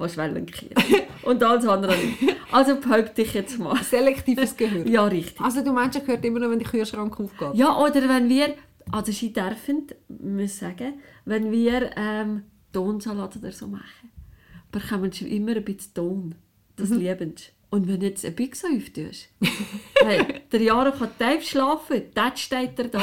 was 0.00 0.16
wollen 0.16 0.46
kehren. 0.46 0.74
Und 1.22 1.42
alles 1.42 1.66
andere 1.66 1.96
nicht. 1.96 2.36
Also 2.52 2.76
behaupte 2.76 3.22
ich 3.22 3.34
jetzt 3.34 3.58
mal. 3.58 3.76
Selektives 3.82 4.56
Gehör. 4.56 4.86
Ja, 4.86 5.04
richtig. 5.04 5.40
Also 5.40 5.62
du 5.62 5.72
meinst, 5.72 5.98
er 5.98 6.06
hört 6.06 6.24
immer 6.24 6.40
noch, 6.40 6.50
wenn 6.50 6.58
der 6.58 6.68
Kühlschrank 6.68 7.18
aufgeht? 7.20 7.54
Ja, 7.54 7.76
oder 7.78 8.08
wenn 8.08 8.28
wir, 8.28 8.54
also 8.90 9.12
sie 9.12 9.32
dürfen, 9.32 9.86
muss 10.08 10.58
sagen, 10.58 10.94
wenn 11.24 11.50
wir 11.50 11.90
ähm, 11.96 12.42
Tonsalat 12.72 13.36
oder 13.36 13.52
so 13.52 13.66
machen, 13.66 14.10
bekommen 14.72 15.12
sie 15.12 15.36
immer 15.36 15.52
ein 15.52 15.64
bisschen 15.64 15.94
Ton. 15.94 16.34
Das 16.76 16.90
lieben 16.90 17.34
sie. 17.36 17.46
Und 17.72 17.86
wenn 17.86 18.00
du 18.00 18.06
jetzt 18.06 18.24
ein 18.24 18.34
Big 18.34 18.52
auftust, 18.52 19.28
hey, 20.02 20.26
der 20.50 20.60
Jaro 20.60 20.90
kann 20.90 21.10
tief 21.16 21.48
schlafen, 21.48 22.02
dort 22.14 22.36
steht 22.36 22.76
er 22.78 22.88
da. 22.88 23.02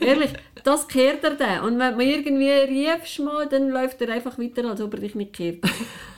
Ehrlich, 0.00 0.32
das 0.64 0.88
kehrt 0.88 1.22
er 1.22 1.36
dann. 1.36 1.60
Und 1.60 1.78
wenn 1.78 1.96
man 1.96 2.00
irgendwie 2.00 2.50
riefst 2.50 3.20
mal, 3.20 3.46
dann 3.48 3.68
läuft 3.70 4.02
er 4.02 4.12
einfach 4.12 4.36
weiter, 4.36 4.68
als 4.68 4.80
ob 4.80 4.94
er 4.94 5.00
dich 5.00 5.14
nicht 5.14 5.34
kehrt. 5.34 5.58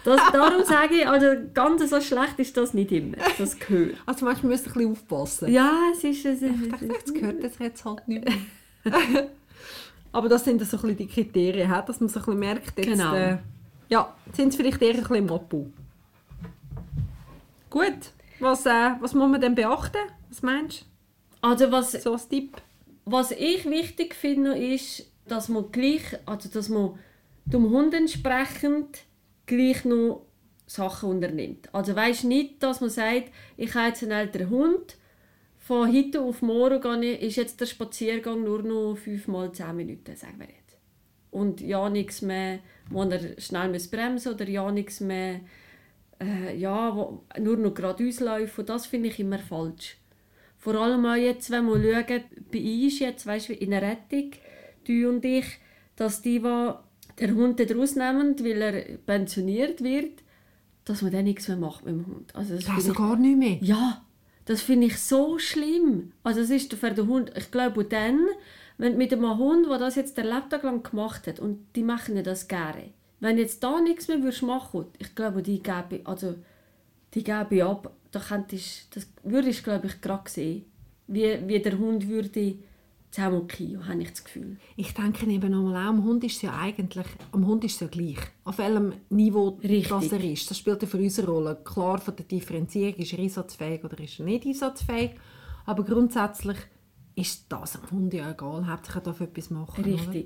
Das, 0.05 0.19
darum 0.33 0.65
sage 0.65 0.95
ich, 0.95 1.07
also 1.07 1.27
ganz 1.53 1.91
so 1.91 2.01
schlecht 2.01 2.39
ist 2.39 2.57
das 2.57 2.73
nicht 2.73 2.91
immer, 2.91 3.19
das 3.37 3.59
Gehör. 3.59 3.89
Also 4.07 4.25
manchmal 4.25 4.53
müsst 4.53 4.67
ihr 4.67 4.71
ein 4.71 4.75
bisschen 4.79 4.93
aufpassen. 4.93 5.53
Ja, 5.53 5.79
es 5.93 6.03
ist... 6.03 6.25
Es 6.25 6.41
Ich 6.41 6.71
dachte, 6.71 6.87
jetzt 6.87 7.15
gehört 7.15 7.45
das 7.45 7.59
jetzt 7.59 7.85
halt 7.85 8.09
nicht 8.09 8.25
mehr. 8.25 8.95
Aber 10.13 10.29
das 10.31 10.45
sind 10.45 10.59
so 10.65 10.79
ein 10.79 10.81
bisschen 10.81 10.97
die 10.97 11.07
Kriterien, 11.07 11.71
dass 11.87 12.01
man 12.01 12.09
so 12.09 12.19
ein 12.19 12.25
bisschen 12.25 12.39
merkt, 12.39 12.79
jetzt, 12.79 12.89
Genau. 12.89 13.15
äh, 13.15 13.39
ja, 13.91 14.15
sind 14.33 14.49
es 14.49 14.57
vielleicht 14.57 14.81
eher 14.81 14.95
ein 14.95 15.01
bisschen 15.01 15.17
im 15.17 15.31
Abbau. 15.31 15.67
Gut, 17.71 18.13
was, 18.41 18.67
äh, 18.67 18.91
was 19.01 19.15
muss 19.15 19.31
man 19.31 19.41
denn 19.41 19.55
beachten? 19.55 19.99
Was 20.29 20.43
meinst 20.43 20.85
Also 21.41 21.71
was, 21.73 21.93
du? 21.93 22.01
So 22.01 22.13
als 22.13 22.29
Tipp? 22.29 22.57
Was 23.05 23.31
ich 23.33 23.65
wichtig 23.69 24.15
finde, 24.15 24.57
ist, 24.57 25.07
dass 25.27 25.49
man 25.49 25.71
gleich, 25.73 26.03
also 26.27 26.49
dass 26.49 26.69
man 26.69 26.99
dem 27.47 27.71
Hund 27.71 27.95
entsprechend 27.95 29.01
gleich 29.47 29.85
noch 29.85 30.23
Sachen 30.67 31.11
unternimmt. 31.11 31.69
Also 31.75 31.95
weißt 31.97 32.25
nicht, 32.25 32.63
dass 32.63 32.81
man 32.81 32.91
sagt, 32.91 33.31
ich 33.57 33.75
habe 33.75 33.89
jetzt 33.89 34.03
einen 34.03 34.13
älteren 34.13 34.51
Hund, 34.51 34.97
von 35.59 35.93
heute 35.93 36.21
auf 36.23 36.43
morgen 36.43 36.81
gehe 36.81 37.15
ich- 37.15 37.23
ist 37.23 37.37
jetzt 37.37 37.61
der 37.61 37.67
Spaziergang 37.67 38.43
nur 38.45 38.63
noch 38.63 38.97
5 38.97 39.29
mal 39.29 39.53
10 39.53 39.77
Minuten, 39.77 40.17
sagen 40.17 40.39
wir 40.39 40.47
jetzt. 40.47 40.79
Und 41.31 41.61
ja 41.61 41.89
nichts 41.89 42.23
mehr, 42.23 42.59
wo 42.89 43.03
er 43.05 43.41
schnell 43.41 43.69
muss 43.71 43.89
bremsen 43.89 44.33
oder 44.35 44.49
ja 44.49 44.71
nichts 44.73 45.01
mehr, 45.01 45.41
äh, 46.21 46.57
ja, 46.57 46.95
wo, 46.95 47.25
nur 47.39 47.57
noch 47.57 47.75
geradeaus 47.75 48.21
laufen. 48.21 48.67
Das 48.67 48.87
finde 48.87 49.09
ich 49.09 49.19
immer 49.21 49.39
falsch. 49.39 49.97
Vor 50.59 50.75
allem 50.75 51.07
auch 51.07 51.15
jetzt, 51.15 51.51
wenn 51.51 51.65
wir 51.67 52.05
schauen, 52.05 52.25
bei 52.53 52.85
uns 52.85 52.99
jetzt, 52.99 53.27
weißt 53.27 53.49
du, 53.49 53.55
in 53.55 53.71
der 53.71 53.83
Rettung, 53.83 54.33
du 54.87 55.09
und 55.09 55.25
ich, 55.25 55.47
dass 55.97 56.21
die, 56.23 56.41
die 56.41 56.73
den 57.21 57.35
Hund 57.35 57.61
dort 57.61 57.75
rausnehmen, 57.77 58.39
weil 58.41 58.63
er 58.63 58.99
pensioniert 58.99 59.83
wird, 59.83 60.23
dass 60.85 61.03
man 61.03 61.13
dann 61.13 61.25
nichts 61.25 61.49
mehr 61.49 61.57
macht 61.57 61.85
mit 61.85 61.95
dem 61.95 62.07
Hund. 62.07 62.35
Also 62.35 62.55
das 62.57 62.69
Also 62.69 62.93
ich, 62.93 62.97
gar 62.97 63.17
nicht 63.17 63.39
mehr. 63.39 63.59
ja, 63.61 64.05
das 64.45 64.63
finde 64.63 64.89
ich 64.89 64.99
so 64.99 65.39
schlimm. 65.39 66.13
Also 66.23 66.41
es 66.41 66.51
ist 66.51 66.75
für 66.75 66.91
den 66.91 67.07
Hund, 67.07 67.33
ich 67.37 67.51
glaube 67.51 67.85
dann, 67.85 68.19
wenn 68.79 68.97
mit 68.97 69.13
einem 69.13 69.39
Hund, 69.39 69.67
der 69.69 69.79
das 69.79 69.95
jetzt 69.95 70.17
den 70.17 70.27
Lebtag 70.27 70.63
lang 70.63 70.83
gemacht 70.83 71.27
hat, 71.27 71.39
und 71.39 71.67
die 71.77 71.83
machen 71.83 72.17
ja 72.17 72.23
das 72.23 72.49
gerne, 72.49 72.91
wenn 73.21 73.39
jetzt 73.39 73.63
da 73.63 73.81
nichts 73.81 74.09
mehr 74.09 74.23
würdest 74.23 74.43
machen, 74.43 74.87
ich 74.99 75.15
glaube, 75.15 75.43
die 75.43 75.63
gebe, 75.63 76.01
also 76.05 76.35
die 77.15 77.23
gebe 77.23 77.65
ab, 77.65 77.93
da 78.11 78.21
könntest, 78.21 78.95
das 78.97 79.07
würdest 79.23 79.63
glaube 79.63 79.87
ich 79.87 80.01
gerade 80.01 80.29
sehen, 80.29 80.65
wie, 81.07 81.39
wie 81.47 81.61
der 81.61 81.79
Hund 81.79 82.09
würde 82.09 82.57
zusammenkommen, 83.11 83.89
habe 83.89 84.03
ich 84.03 84.11
das 84.11 84.25
Gefühl. 84.25 84.57
Ich 84.77 84.95
denke 84.95 85.27
eben 85.27 85.51
nochmal 85.51 85.85
auch, 85.85 85.89
am 85.89 86.05
Hund 86.05 86.23
ist 86.25 86.37
es 86.37 86.43
ja 86.43 86.57
eigentlich, 86.57 87.07
am 87.33 87.47
Hund 87.47 87.65
ist 87.65 87.75
es 87.75 87.81
ja 87.81 87.87
gleich. 87.89 88.19
Auf 88.45 88.59
welchem 88.59 88.93
Niveau 89.11 89.59
Richtig. 89.63 89.89
das 89.89 90.13
er 90.13 90.23
ist. 90.23 90.51
Das 90.51 90.59
spielt 90.59 90.81
ja 90.83 90.89
für 90.89 90.99
uns 90.99 91.19
eine 91.19 91.29
Rolle. 91.29 91.59
Klar, 91.65 91.99
von 91.99 92.15
der 92.15 92.25
Differenzierung, 92.25 92.95
ist 92.95 93.13
er 93.13 93.19
einsatzfähig 93.19 93.85
oder 93.85 93.99
ist 93.99 94.21
er 94.21 94.27
nicht 94.27 94.47
einsatzfähig. 94.47 95.11
Aber 95.67 95.85
grundsätzlich 95.85 96.57
ist 97.17 97.47
das 97.49 97.77
am 97.77 97.91
Hund 97.91 98.15
ja 98.15 98.31
egal. 98.31 98.67
Hauptsache 98.67 99.01
er 99.01 99.03
darf 99.03 99.21
etwas 99.21 99.51
machen. 99.51 99.85
Oder? 99.85 100.25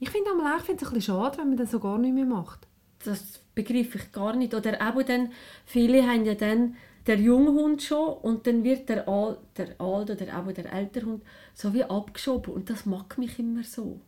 Ich 0.00 0.10
finde 0.10 0.30
einmal 0.30 0.54
auch, 0.54 0.58
ich 0.60 0.64
finde 0.64 0.84
es 0.84 0.90
ein 0.90 0.94
bisschen 0.94 1.14
schade, 1.14 1.38
wenn 1.38 1.48
man 1.48 1.56
das 1.56 1.70
so 1.70 1.80
gar 1.80 1.98
nicht 1.98 2.14
mehr 2.14 2.24
macht. 2.26 2.66
das 3.04 3.40
begreife 3.54 3.98
ich 3.98 4.12
gar 4.12 4.34
nicht. 4.36 4.54
Oder 4.54 4.74
eben 4.80 5.06
dann, 5.06 5.32
viele 5.64 6.06
haben 6.06 6.24
ja 6.24 6.34
dann 6.34 6.76
der 7.06 7.18
Junghund 7.18 7.82
schon 7.82 8.14
und 8.18 8.46
dann 8.46 8.62
wird 8.64 8.88
der, 8.88 9.08
Al, 9.08 9.38
der 9.56 9.80
alte 9.80 10.12
oder 10.12 10.28
eben 10.38 10.54
der 10.54 10.72
ältere 10.72 11.06
Hund 11.06 11.22
so 11.54 11.72
wie 11.74 11.84
abgeschoben 11.84 12.52
und 12.54 12.68
das 12.70 12.86
mag 12.86 13.16
mich 13.18 13.38
immer 13.38 13.62
so. 13.64 14.00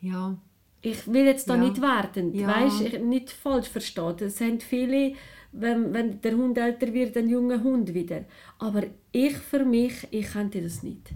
Ja, 0.00 0.36
Ich 0.82 1.06
will 1.12 1.24
jetzt 1.26 1.48
da 1.48 1.56
Ja. 1.56 1.60
nicht 1.62 1.80
werten, 1.80 2.32
Ja. 2.34 2.46
weißt, 2.48 2.80
ich, 2.82 2.98
nicht 3.00 3.30
falsch 3.30 3.68
verstehen. 3.68 4.14
Es 4.20 4.40
haben 4.40 4.60
viele, 4.60 5.14
wenn, 5.52 5.92
wenn 5.92 6.20
der 6.20 6.36
Hund 6.36 6.56
älter 6.58 6.92
wird, 6.94 7.16
ein 7.16 7.28
junger 7.28 7.62
Hund 7.62 7.92
wieder. 7.94 8.24
Aber 8.58 8.82
ich 9.12 9.36
für 9.36 9.64
mich, 9.64 10.06
ich 10.10 10.26
könnte 10.32 10.62
das 10.62 10.82
nicht. 10.82 11.10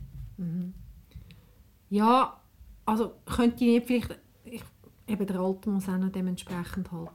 ja 1.90 2.40
also 2.87 3.12
könnte 3.27 3.64
ich 3.64 3.75
nicht 3.75 3.87
vielleicht, 3.87 4.18
ich, 4.44 4.62
eben 5.07 5.27
der 5.27 5.40
Alte 5.40 5.70
muss 5.70 5.88
auch 5.88 5.99
noch 5.99 6.12
dementsprechend 6.12 6.90
halt 6.92 7.11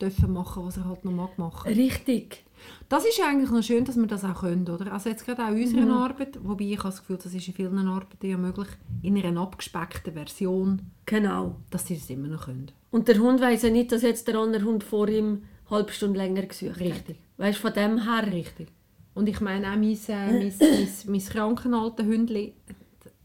dürfen 0.00 0.32
machen, 0.32 0.64
was 0.64 0.76
er 0.76 0.84
halt 0.86 1.04
noch 1.04 1.12
mag 1.12 1.38
machen. 1.38 1.72
Richtig. 1.72 2.44
Das 2.88 3.04
ist 3.04 3.18
ja 3.18 3.28
eigentlich 3.28 3.50
noch 3.50 3.62
schön, 3.62 3.84
dass 3.84 3.96
wir 3.96 4.06
das 4.06 4.24
auch 4.24 4.40
können, 4.40 4.68
oder? 4.68 4.92
Also 4.92 5.10
jetzt 5.10 5.24
gerade 5.24 5.44
auch 5.44 5.50
in 5.50 5.62
unserer 5.62 5.96
Arbeit, 6.04 6.38
wobei 6.42 6.64
ich 6.64 6.78
habe 6.78 6.88
das 6.88 7.00
Gefühl, 7.00 7.18
das 7.22 7.34
ist 7.34 7.46
in 7.48 7.54
vielen 7.54 7.78
Arbeiten 7.86 8.26
ja 8.26 8.36
möglich, 8.36 8.68
in 9.02 9.16
einer 9.22 9.40
abgespeckten 9.40 10.14
Version, 10.14 10.82
Genau. 11.04 11.56
dass 11.70 11.86
sie 11.86 11.96
das 11.96 12.08
immer 12.10 12.28
noch 12.28 12.46
können. 12.46 12.70
Und 12.90 13.08
der 13.08 13.18
Hund 13.18 13.40
weiß 13.40 13.62
ja 13.62 13.70
nicht, 13.70 13.92
dass 13.92 14.02
jetzt 14.02 14.26
der 14.28 14.36
andere 14.36 14.64
Hund 14.64 14.84
vor 14.84 15.08
ihm 15.08 15.42
eine 15.68 15.70
halbe 15.78 15.92
Stunde 15.92 16.18
länger 16.18 16.42
gesucht 16.42 16.80
Richtig. 16.80 17.16
hat. 17.18 17.38
Weißt 17.38 17.58
von 17.58 17.72
dem 17.72 18.02
her. 18.04 18.32
Richtig. 18.32 18.68
Und 19.14 19.28
ich 19.28 19.40
meine 19.40 19.66
auch 19.70 19.76
mein, 19.76 19.98
äh, 20.08 20.32
mein, 20.32 20.52
mein, 20.58 20.88
mein 21.06 21.20
krankenalte 21.20 22.04
Hündli, 22.04 22.54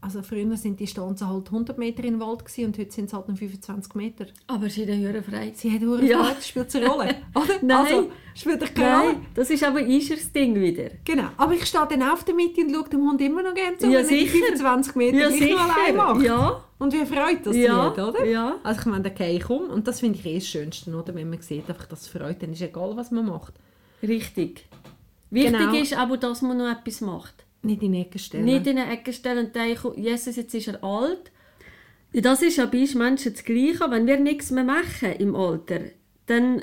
also 0.02 0.20
früher 0.22 0.54
sind 0.58 0.78
die 0.80 0.86
Stanzen 0.86 1.28
halt 1.28 1.46
100 1.46 1.78
Meter 1.78 2.04
in 2.04 2.14
den 2.14 2.20
Wald 2.20 2.44
gewesen, 2.44 2.66
und 2.66 2.78
heute 2.78 2.90
sind 2.92 3.06
es 3.06 3.14
halt 3.14 3.28
nur 3.28 3.36
25 3.38 3.94
Meter. 3.94 4.26
Aber 4.48 4.68
sie 4.68 4.82
haben 4.82 5.00
höhere 5.00 5.22
Freiheit. 5.22 5.56
Sie 5.56 5.70
hat 5.72 5.80
hure 5.80 6.04
Ja. 6.04 6.22
Freude, 6.24 6.42
spielt 6.42 6.76
eine 6.76 6.86
Rolle, 6.88 7.14
oder? 7.34 7.54
Nein. 7.62 7.76
Also, 7.86 8.10
spielt 8.34 8.60
doch 8.60 8.74
keine 8.74 9.00
Rolle. 9.00 9.16
Das 9.34 9.48
ist 9.48 9.64
aber 9.64 9.80
Ischers 9.80 10.30
Ding 10.32 10.54
wieder. 10.60 10.90
Genau, 11.04 11.28
aber 11.38 11.54
ich 11.54 11.64
stehe 11.64 11.86
dann 11.88 12.02
auf 12.02 12.24
der 12.24 12.34
Mitte 12.34 12.60
und 12.60 12.74
schaue 12.74 12.88
dem 12.90 13.00
Hund 13.08 13.20
immer 13.22 13.42
noch 13.42 13.54
gerne 13.54 13.78
zu, 13.78 13.86
Ja, 13.86 13.92
wenn 14.00 14.04
er 14.04 14.04
sicher. 14.08 14.38
25 14.38 14.94
Meter 14.96 15.16
Ja, 15.18 15.28
gleich 15.28 15.50
noch 15.50 15.76
allein 15.76 15.96
macht. 15.96 16.22
Ja, 16.22 16.64
Und 16.78 16.92
wie 16.92 17.06
freut 17.06 17.46
das 17.46 17.56
Ja, 17.56 17.90
die, 17.90 18.00
oder? 18.00 18.24
ja. 18.26 18.56
Also 18.64 18.80
ich 18.80 18.86
meine, 18.86 19.10
gehe 19.10 19.30
ich 19.36 19.48
um 19.48 19.70
und 19.70 19.86
das 19.86 20.00
finde 20.00 20.18
ich 20.18 20.26
eh 20.26 20.34
das 20.34 20.48
Schönste, 20.48 20.90
oder? 20.94 21.14
wenn 21.14 21.30
man 21.30 21.40
sieht, 21.40 21.68
einfach, 21.70 21.86
dass 21.86 22.02
es 22.02 22.08
freut, 22.08 22.42
dann 22.42 22.52
ist 22.52 22.60
egal, 22.62 22.96
was 22.96 23.10
man 23.12 23.26
macht. 23.26 23.54
richtig. 24.02 24.66
Wichtig 25.30 25.52
Genau. 25.58 25.74
ist 25.74 25.96
aber, 25.96 26.16
dass 26.18 26.42
man 26.42 26.58
noch 26.58 26.70
etwas 26.70 27.00
macht. 27.00 27.46
Nicht 27.62 27.82
in 27.82 27.92
die 27.92 28.00
Ecke 28.00 28.18
stellen. 28.18 28.44
Nicht 28.44 28.66
in 28.66 28.78
eine 28.78 28.92
Ecke 28.92 29.12
stellen 29.12 29.46
und 29.46 29.54
denken, 29.54 29.92
Jesus, 29.96 30.36
jetzt 30.36 30.54
ist 30.54 30.68
er 30.68 30.82
alt. 30.82 31.30
Ja, 32.12 32.20
das 32.20 32.42
ist 32.42 32.56
ja 32.56 32.66
bei 32.66 32.80
uns 32.80 32.94
Menschen 32.94 33.32
das 33.32 33.44
Gleiche. 33.44 33.90
Wenn 33.90 34.06
wir 34.06 34.18
nichts 34.18 34.50
mehr 34.50 34.64
machen 34.64 35.12
im 35.18 35.34
Alter, 35.34 35.80
dann 36.26 36.62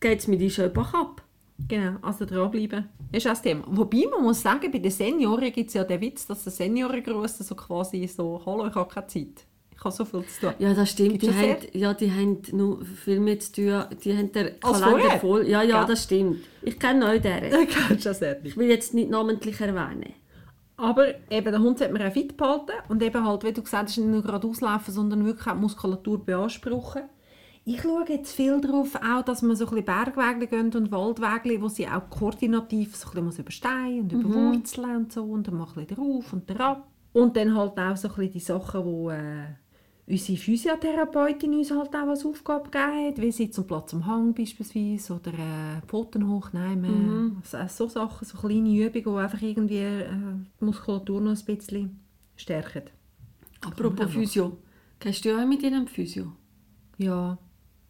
geht 0.00 0.20
es 0.20 0.28
mit 0.28 0.40
uns 0.40 0.54
schon 0.54 0.66
einfach 0.66 0.94
ab. 0.94 1.22
Genau, 1.68 1.96
also 2.02 2.24
dranbleiben. 2.24 2.88
Ist 3.12 3.26
auch 3.26 3.32
das 3.32 3.42
Thema. 3.42 3.64
Wobei, 3.66 4.04
man 4.10 4.22
muss 4.22 4.42
sagen, 4.42 4.70
bei 4.70 4.78
den 4.78 4.90
Senioren 4.90 5.52
gibt 5.52 5.68
es 5.68 5.74
ja 5.74 5.84
den 5.84 6.00
Witz, 6.00 6.26
dass 6.26 6.44
der 6.44 6.52
Seniorengruß 6.52 7.38
so 7.38 7.54
quasi 7.54 8.06
so 8.06 8.40
«Hallo, 8.46 8.66
ich 8.66 8.74
habe 8.74 8.92
keine 8.92 9.06
Zeit. 9.06 9.44
Ich 9.82 9.84
habe 9.84 9.94
so 9.96 10.04
viel 10.04 10.24
zu 10.26 10.40
tun.» 10.40 10.54
Ja, 10.60 10.74
das 10.74 10.90
stimmt. 10.90 11.20
Die 11.22 11.26
das 11.26 11.36
haben, 11.36 11.56
ja, 11.72 11.92
die 11.92 12.10
haben 12.12 12.38
noch 12.52 12.78
viel 13.04 13.18
mit 13.18 13.42
zu 13.42 13.52
tun. 13.52 13.84
Die 14.04 14.16
haben 14.16 14.30
den 14.30 14.50
Als 14.62 14.80
Kalender 14.80 15.00
vorher? 15.00 15.20
voll. 15.20 15.48
Ja, 15.48 15.62
ja, 15.62 15.80
Ja. 15.80 15.84
das 15.84 16.04
stimmt. 16.04 16.38
Ich 16.62 16.78
kenne 16.78 17.04
auch 17.10 17.20
deren. 17.20 17.50
Das 17.50 18.02
du 18.02 18.08
ja 18.08 18.14
sehr 18.14 18.44
Ich 18.44 18.56
will 18.56 18.68
jetzt 18.68 18.94
nicht 18.94 19.10
namentlich 19.10 19.60
erwähnen. 19.60 20.14
Aber 20.76 21.08
eben, 21.30 21.52
der 21.52 21.60
Hund 21.60 21.78
sollte 21.78 21.92
man 21.92 22.02
auch 22.02 22.12
fit 22.12 22.36
behalten 22.36 22.72
und 22.88 23.02
eben 23.02 23.24
halt, 23.24 23.44
wie 23.44 23.52
du 23.52 23.62
gesagt 23.62 23.88
hast, 23.88 23.98
nicht 23.98 24.08
nur 24.08 24.22
gerade 24.22 24.46
auslaufen, 24.48 24.92
sondern 24.94 25.24
wirklich 25.24 25.46
auch 25.46 25.52
die 25.54 25.60
Muskulatur 25.60 26.24
beanspruchen. 26.24 27.02
Ich 27.64 27.82
schaue 27.82 28.04
jetzt 28.08 28.32
viel 28.34 28.60
darauf, 28.60 28.96
auch, 28.96 29.22
dass 29.22 29.42
man 29.42 29.54
so 29.54 29.68
ein 29.68 29.84
Bergwege 29.84 30.48
gehen 30.48 30.74
und 30.74 30.90
Waldwege, 30.90 31.62
wo 31.62 31.68
sie 31.68 31.86
auch 31.86 32.10
koordinativ 32.10 32.96
so 32.96 33.08
ein 33.16 33.24
bisschen 33.26 33.42
über 33.44 33.52
Steine 33.52 34.00
und 34.00 34.12
über 34.12 34.34
Wurzeln 34.34 34.96
und 34.96 35.12
so 35.12 35.22
und 35.24 35.46
dann 35.46 35.54
mal 35.56 35.68
ein 35.68 35.74
bisschen 35.86 35.96
drauf 35.96 36.32
und 36.32 36.46
drauf. 36.50 36.78
Und 37.12 37.36
dann 37.36 37.54
halt 37.56 37.78
auch 37.78 37.96
so 37.96 38.08
ein 38.08 38.14
bisschen 38.14 38.32
die 38.32 38.40
Sachen, 38.40 38.84
wo 38.84 39.10
äh, 39.10 39.44
unsere 40.06 40.36
Physiotherapeutin 40.38 41.54
uns 41.54 41.70
halt 41.70 41.94
auch 41.94 42.08
als 42.08 42.26
Aufgabe 42.26 42.70
gegeben 42.70 43.08
hat, 43.08 43.18
wie 43.20 43.50
und 43.56 43.66
Platz 43.66 43.94
am 43.94 44.04
Hang 44.06 44.34
beispielsweise 44.34 45.14
oder 45.14 45.32
äh, 45.32 45.80
Pfoten 45.86 46.28
hochnehmen. 46.28 47.36
Also, 47.42 47.56
äh, 47.56 47.68
so 47.68 47.88
Sachen, 47.88 48.26
so 48.26 48.36
kleine 48.38 48.74
Übungen, 48.76 49.04
die 49.16 49.22
einfach 49.22 49.42
irgendwie 49.42 49.78
äh, 49.78 50.06
die 50.60 50.64
Muskulatur 50.64 51.20
noch 51.20 51.36
ein 51.36 51.44
bisschen 51.56 52.00
stärken. 52.36 52.82
Apropos 53.60 54.10
Physio. 54.10 54.58
Gehst 54.98 55.24
du 55.24 55.36
auch 55.40 55.46
mit 55.46 55.62
ihnen 55.62 55.86
Physio? 55.88 56.32
Ja, 56.98 57.38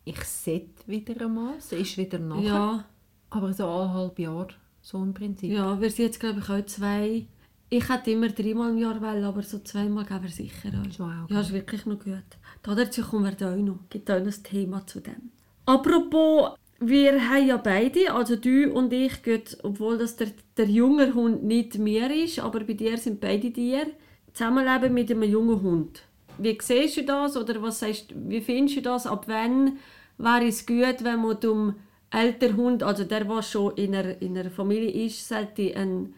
ich 0.05 0.23
sollte 0.25 0.87
wieder 0.87 1.25
einmal, 1.25 1.55
es 1.59 1.73
ist 1.73 1.97
wieder 1.99 2.19
nachher, 2.19 2.43
Ja. 2.45 2.85
aber 3.31 3.53
so 3.53 3.65
eineinhalb 3.67 4.19
Jahre, 4.19 4.49
so 4.81 5.03
im 5.03 5.15
Prinzip. 5.15 5.51
Ja, 5.53 5.81
wir 5.81 5.91
sind 5.91 6.07
jetzt 6.07 6.21
glaube 6.21 6.41
ich 6.41 6.49
auch 6.51 6.65
zwei. 6.67 7.27
Ich 7.75 7.89
hätte 7.89 8.11
immer 8.11 8.29
dreimal 8.29 8.69
im 8.69 8.77
Jahr 8.77 9.01
wollen, 9.01 9.25
aber 9.25 9.43
so 9.43 9.59
zweimal 9.61 10.05
geben 10.05 10.25
wir 10.25 10.29
sicher. 10.29 10.71
Schon 10.95 11.11
auch 11.11 11.31
Ja, 11.31 11.41
ist 11.41 11.55
wirklich 11.55 11.87
noch 11.87 11.99
gut. 11.99 12.31
Dazu 12.63 13.01
kommen 13.01 13.25
wir 13.25 13.33
da 13.33 13.55
auch 13.55 13.57
noch. 13.57 13.79
gibt 13.89 14.11
auch 14.11 14.19
noch 14.19 14.27
ein 14.27 14.43
Thema 14.43 14.87
zu 14.87 15.01
dem. 15.01 15.31
Apropos, 15.65 16.51
wir 16.81 17.31
haben 17.31 17.47
ja 17.47 17.57
beide, 17.57 18.13
also 18.13 18.37
du 18.37 18.71
und 18.75 18.93
ich, 18.93 19.23
geht, 19.23 19.57
obwohl 19.63 19.97
das 19.97 20.17
der, 20.17 20.29
der 20.59 20.67
junge 20.67 21.15
Hund 21.15 21.45
nicht 21.45 21.79
mir 21.79 22.11
ist, 22.15 22.41
aber 22.41 22.61
bei 22.61 22.75
dir 22.75 22.99
sind 22.99 23.23
beide 23.23 23.51
dir, 23.51 23.87
zusammenleben 24.35 24.93
mit 24.93 25.11
einem 25.11 25.23
jungen 25.23 25.63
Hund. 25.63 26.03
Wie 26.37 26.59
siehst 26.61 26.99
du 26.99 27.05
das 27.05 27.39
oder 27.39 27.63
was 27.63 27.81
sagst, 27.81 28.13
wie 28.15 28.43
findest 28.43 28.77
du 28.77 28.83
das? 28.83 29.07
Ab 29.07 29.25
wann 29.29 29.79
wäre 30.19 30.47
es 30.47 30.67
gut, 30.67 31.03
wenn 31.05 31.23
man 31.23 31.41
dem 31.41 31.77
älteren 32.11 32.57
Hund, 32.59 32.83
also 32.83 33.05
der, 33.05 33.25
der 33.25 33.43
schon 33.43 33.75
in 33.77 33.95
einer, 33.95 34.21
in 34.21 34.37
einer 34.37 34.51
Familie 34.51 34.91
ist, 35.07 35.27
sollte 35.27 35.75
ein 35.75 36.13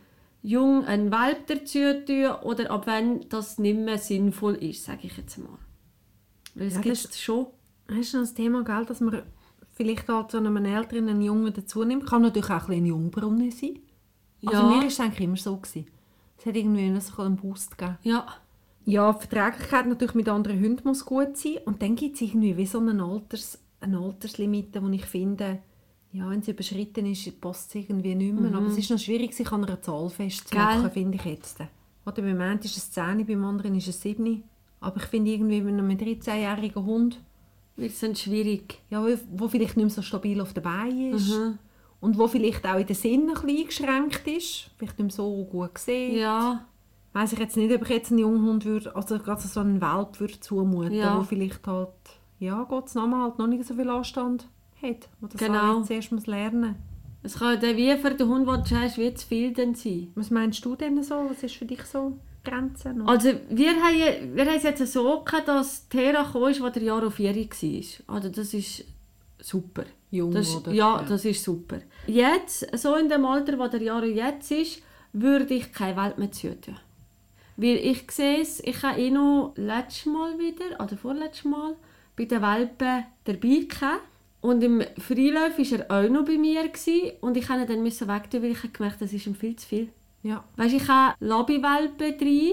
Jung, 0.47 0.85
ein 0.85 1.11
Welp 1.11 1.47
dazu 1.47 2.05
tun 2.07 2.27
oder 2.43 2.71
ab 2.71 2.83
wann 2.87 3.27
das 3.31 3.59
nicht 3.59 3.79
mehr 3.79 3.97
sinnvoll 3.99 4.57
ist, 4.57 4.85
sage 4.85 5.01
ich 5.07 5.17
jetzt 5.17 5.39
mal. 5.39 5.59
Weil 6.55 6.67
es 6.67 6.75
Ja, 6.75 6.81
gibt 6.83 7.05
das- 7.05 7.19
schon. 7.21 7.47
Hast 7.91 8.13
du 8.13 8.19
noch 8.19 8.25
das 8.25 8.35
Thema, 8.35 8.63
gell, 8.63 8.85
dass 8.85 9.01
man 9.01 9.23
vielleicht 9.73 10.07
halt 10.09 10.31
so 10.31 10.39
einem 10.39 10.57
Älteren 10.65 11.09
einen 11.09 11.23
Jungen 11.23 11.53
dazu 11.53 11.83
nimmt? 11.85 12.07
Kann 12.07 12.23
natürlich 12.23 12.51
auch 12.51 12.69
ein, 12.69 12.75
ein 12.75 12.87
Jungbrunnen 12.87 13.51
sein. 13.51 13.79
Also 14.45 14.59
Ja. 14.63 14.69
mir 14.69 14.77
war 14.83 14.85
es 14.87 15.01
eigentlich 15.01 15.21
immer 15.25 15.37
so. 15.39 15.57
Gewesen. 15.57 15.87
Es 16.39 16.45
hat 16.47 16.57
irgendwie 16.57 17.01
so 17.01 17.23
einen 17.23 17.37
Boost 17.37 17.77
gegeben. 17.79 17.99
Ja, 18.03 18.27
Ja, 18.87 19.15
die 19.15 19.27
Verträglichkeit 19.27 19.87
natürlich 19.87 20.15
mit 20.15 20.29
anderen 20.29 20.61
Hunden 20.63 20.87
muss 20.87 21.07
gut 21.07 21.39
sein. 21.39 21.57
Und 21.65 21.81
dann 21.81 21.97
gibt 21.97 22.17
es 22.17 22.21
irgendwie 22.21 22.55
wie 22.59 22.67
so 22.67 22.81
eine, 22.81 23.03
Alters, 23.03 23.59
eine 23.81 23.99
Alterslimite, 23.99 24.83
wo 24.83 24.89
ich 24.91 25.07
finde, 25.07 25.63
ja, 26.15 26.31
wenn 26.31 26.41
sie 26.43 26.53
überschritten 26.53 27.07
ist, 27.07 27.41
passt 27.41 27.69
es 27.71 27.75
irgendwie 27.83 28.15
nicht 28.15 28.39
mehr. 28.39 28.55
Aber 28.55 28.67
es 28.67 28.79
ist 28.79 28.91
noch 28.91 28.99
schwierig, 28.99 29.35
sich 29.35 29.51
an 29.53 29.65
einer 29.65 29.83
Zahl 29.83 30.09
festzumachen, 30.11 30.91
finde 30.91 31.17
ich 31.17 31.25
jetzt. 31.25 31.59
Oder 32.07 32.23
beim 32.23 32.41
einen 32.41 32.61
ist 32.61 32.77
es 32.77 32.91
10, 32.93 33.27
beim 33.27 33.45
anderen 33.45 33.75
ist 33.75 33.89
es 33.89 34.01
7. 34.01 34.43
Aber 34.81 34.97
ich 34.99 35.05
finde 35.05 35.33
irgendwie 35.33 35.61
mit 35.61 35.75
einem 35.75 35.91
13-jährigen 35.91 36.85
Hund, 36.85 37.21
wird 37.77 37.91
es 37.91 38.01
dann 38.01 38.15
schwierig. 38.15 38.81
ja, 38.91 39.03
wo, 39.05 39.09
wo 39.33 39.49
vielleicht 39.49 39.77
nicht 39.77 39.87
mehr 39.87 39.91
so 39.91 40.03
stabil 40.03 40.41
auf 40.41 40.53
den 40.53 40.63
Beinen 40.63 41.15
ist 41.15 41.31
Mhm. 41.37 41.59
und 42.01 42.17
wo 42.19 42.29
vielleicht 42.29 42.65
auch 42.67 42.79
in 42.79 42.87
den 42.87 42.95
Sinn 42.95 43.29
ein 43.31 43.35
bisschen 43.35 43.89
eingeschränkt 43.89 44.27
ist, 44.29 44.71
vielleicht 44.79 44.99
nicht 44.99 45.07
mehr 45.07 45.11
so 45.11 45.45
gut 45.45 45.77
sieht. 45.79 46.15
Ja, 46.15 46.65
Weiß 47.17 47.33
ich 47.33 47.39
jetzt 47.39 47.57
nicht, 47.57 47.73
ob 47.73 47.83
ich 47.83 47.89
jetzt 47.91 48.11
einen 48.11 48.19
Junghund 48.21 48.65
würde, 48.65 48.95
also 48.97 49.19
gerade 49.21 49.41
so 49.41 49.61
einen 49.61 49.81
Welp 49.81 50.19
würde 50.19 50.41
zumuten, 50.41 50.95
Ja. 50.95 51.17
wo 51.19 51.23
vielleicht 51.23 51.65
halt, 51.67 51.89
ja, 52.41 52.63
Gottes 52.65 52.97
Namen 52.97 53.23
halt 53.23 53.39
noch 53.39 53.47
nicht 53.47 53.65
so 53.65 53.75
viel 53.75 53.89
Anstand 53.89 54.49
hat. 54.85 55.09
Wo 55.21 55.27
das 55.27 55.39
Genau. 55.41 55.81
auch 55.81 55.85
zuerst 55.85 56.13
muss 56.13 56.27
lernen. 56.27 56.77
es 57.23 57.39
kann 57.39 57.59
dann 57.61 57.77
wie 57.77 57.97
für 57.97 58.11
den 58.15 58.29
Hund, 58.29 58.47
den 58.49 58.63
du 58.65 58.81
hast, 58.83 58.99
wie 58.99 59.13
zu 59.15 59.27
viel 59.27 59.53
dann 59.53 59.75
sein. 59.75 60.13
Was 60.15 60.31
meinst 60.31 60.65
du 60.65 60.77
denn 60.77 61.03
so? 61.03 61.27
Was 61.29 61.43
ist 61.43 61.57
für 61.57 61.65
dich 61.65 61.83
so 61.85 62.19
Grenzen? 62.45 63.01
oder? 63.03 63.11
Also 63.11 63.31
wir 63.49 63.71
haben, 63.71 64.37
wir 64.37 64.45
haben 64.45 64.57
es 64.57 64.63
jetzt 64.63 64.87
so 64.93 65.21
gehabt, 65.21 65.49
dass 65.49 65.89
Tera 65.89 66.23
kam, 66.31 66.45
als 66.45 66.59
der 66.61 66.83
Jahr 66.83 67.07
auf 67.07 67.15
4 67.15 67.35
war. 67.35 68.15
Also 68.17 68.29
das 68.29 68.53
ist 68.55 68.85
super. 69.41 69.85
Jung, 70.11 70.31
das, 70.33 70.55
oder? 70.55 70.71
Ja, 70.73 70.97
Ja. 71.01 71.03
das 71.09 71.25
ist 71.25 71.43
super. 71.43 71.79
Jetzt, 72.07 72.67
so 72.79 72.95
in 72.97 73.09
dem 73.09 73.25
Alter, 73.25 73.59
wo 73.59 73.67
der 73.69 73.83
Jaro 73.83 74.05
jetzt 74.07 74.51
ist, 74.53 74.83
würde 75.13 75.55
ich 75.55 75.73
keine 75.73 75.97
Welt 75.97 76.19
mehr 76.19 76.31
zutun. 76.31 76.77
Weil 77.57 77.77
ich 77.77 78.11
sehe 78.11 78.41
es, 78.43 78.61
ich 78.61 78.83
habe 78.83 79.01
eh 79.01 79.11
noch 79.11 79.55
letztes 79.57 80.07
Mal 80.07 80.39
wieder, 80.39 80.79
oder 80.83 80.97
vorletztes 80.97 81.45
Mal, 81.47 81.75
bei 82.17 82.25
den 82.27 82.43
Welpen 82.43 83.05
dabei 83.25 83.67
gehabt. 83.69 84.03
Und 84.45 84.63
im 84.63 84.83
Freilauf 84.99 85.59
war 85.59 85.79
er 85.79 85.91
auch 85.91 86.11
noch 86.11 86.27
bei 86.27 86.37
mir. 86.37 86.69
Gewesen, 86.69 87.13
und 87.23 87.35
ich 87.35 87.49
musste 87.49 87.63
ihn 87.63 87.67
dann 87.67 87.83
müssen 87.83 88.09
wegtun, 88.09 88.43
weil 88.43 88.51
ich 88.51 88.59
habe 88.59 88.69
gemerkt 88.69 89.01
das 89.01 89.11
ist 89.15 89.27
ihm 89.27 89.35
viel 89.35 89.57
zu 89.57 89.67
viel. 89.67 89.89
ja. 90.23 90.45
Weißt, 90.57 90.75
ich 90.75 90.87
habe 90.87 91.15
Labby-Welpen 91.21 92.19
drin 92.19 92.53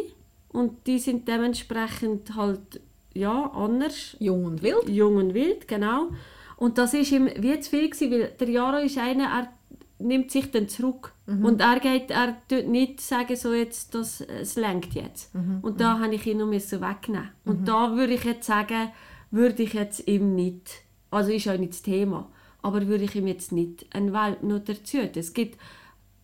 und 0.54 0.88
die 0.88 1.00
sind 1.00 1.28
dementsprechend 1.28 2.34
halt 2.34 2.80
ja, 3.14 3.52
anders 3.54 4.16
Jung 4.20 4.46
und 4.46 4.64
wild. 4.64 4.88
jung 4.88 5.18
und 5.18 5.34
wild, 5.34 5.68
genau. 5.68 6.12
Und 6.56 6.78
das 6.78 6.94
ist 6.94 7.12
ihm 7.12 7.30
wie 7.36 7.60
zu 7.60 7.70
viel 7.70 7.90
gewesen, 7.90 8.12
weil 8.12 8.28
der 8.40 8.50
Jaro 8.50 8.78
ist 8.78 8.98
einer, 8.98 9.26
er 9.26 9.54
nimmt 10.00 10.32
sich 10.32 10.50
dann 10.50 10.70
zurück. 10.70 11.14
Und 11.28 11.60
er 11.60 11.80
geht, 11.82 12.10
er 12.10 12.38
tut 12.48 12.68
nicht 12.68 13.02
sagen, 13.02 13.36
so 13.36 13.54
jetzt, 13.54 13.94
das, 13.96 14.22
es 14.22 14.56
lenkt 14.56 14.94
jetzt. 14.94 15.34
Und 15.62 15.82
da 15.82 16.00
habe 16.00 16.16
ich 16.16 16.26
ihn 16.26 16.38
noch 16.38 16.50
wegnehmen. 16.50 17.32
Und 17.44 17.68
da 17.68 17.96
würde 17.98 18.14
ich 18.14 18.24
jetzt 18.24 18.48
sagen, 18.48 18.92
würde 19.30 19.64
ich 19.64 19.74
jetzt 19.74 20.08
ihm 20.08 20.36
nicht, 20.36 20.81
also 21.12 21.32
ist 21.32 21.48
auch 21.48 21.58
nicht 21.58 21.74
das 21.74 21.82
Thema, 21.84 22.30
aber 22.62 22.88
würde 22.88 23.04
ich 23.04 23.16
ihm 23.16 23.28
jetzt 23.28 23.52
nicht 23.52 23.86
einen 23.94 24.14
Welp 24.14 24.42
noch 24.44 24.64
dazu. 24.64 24.98
Es 24.98 25.34
gibt 25.34 25.60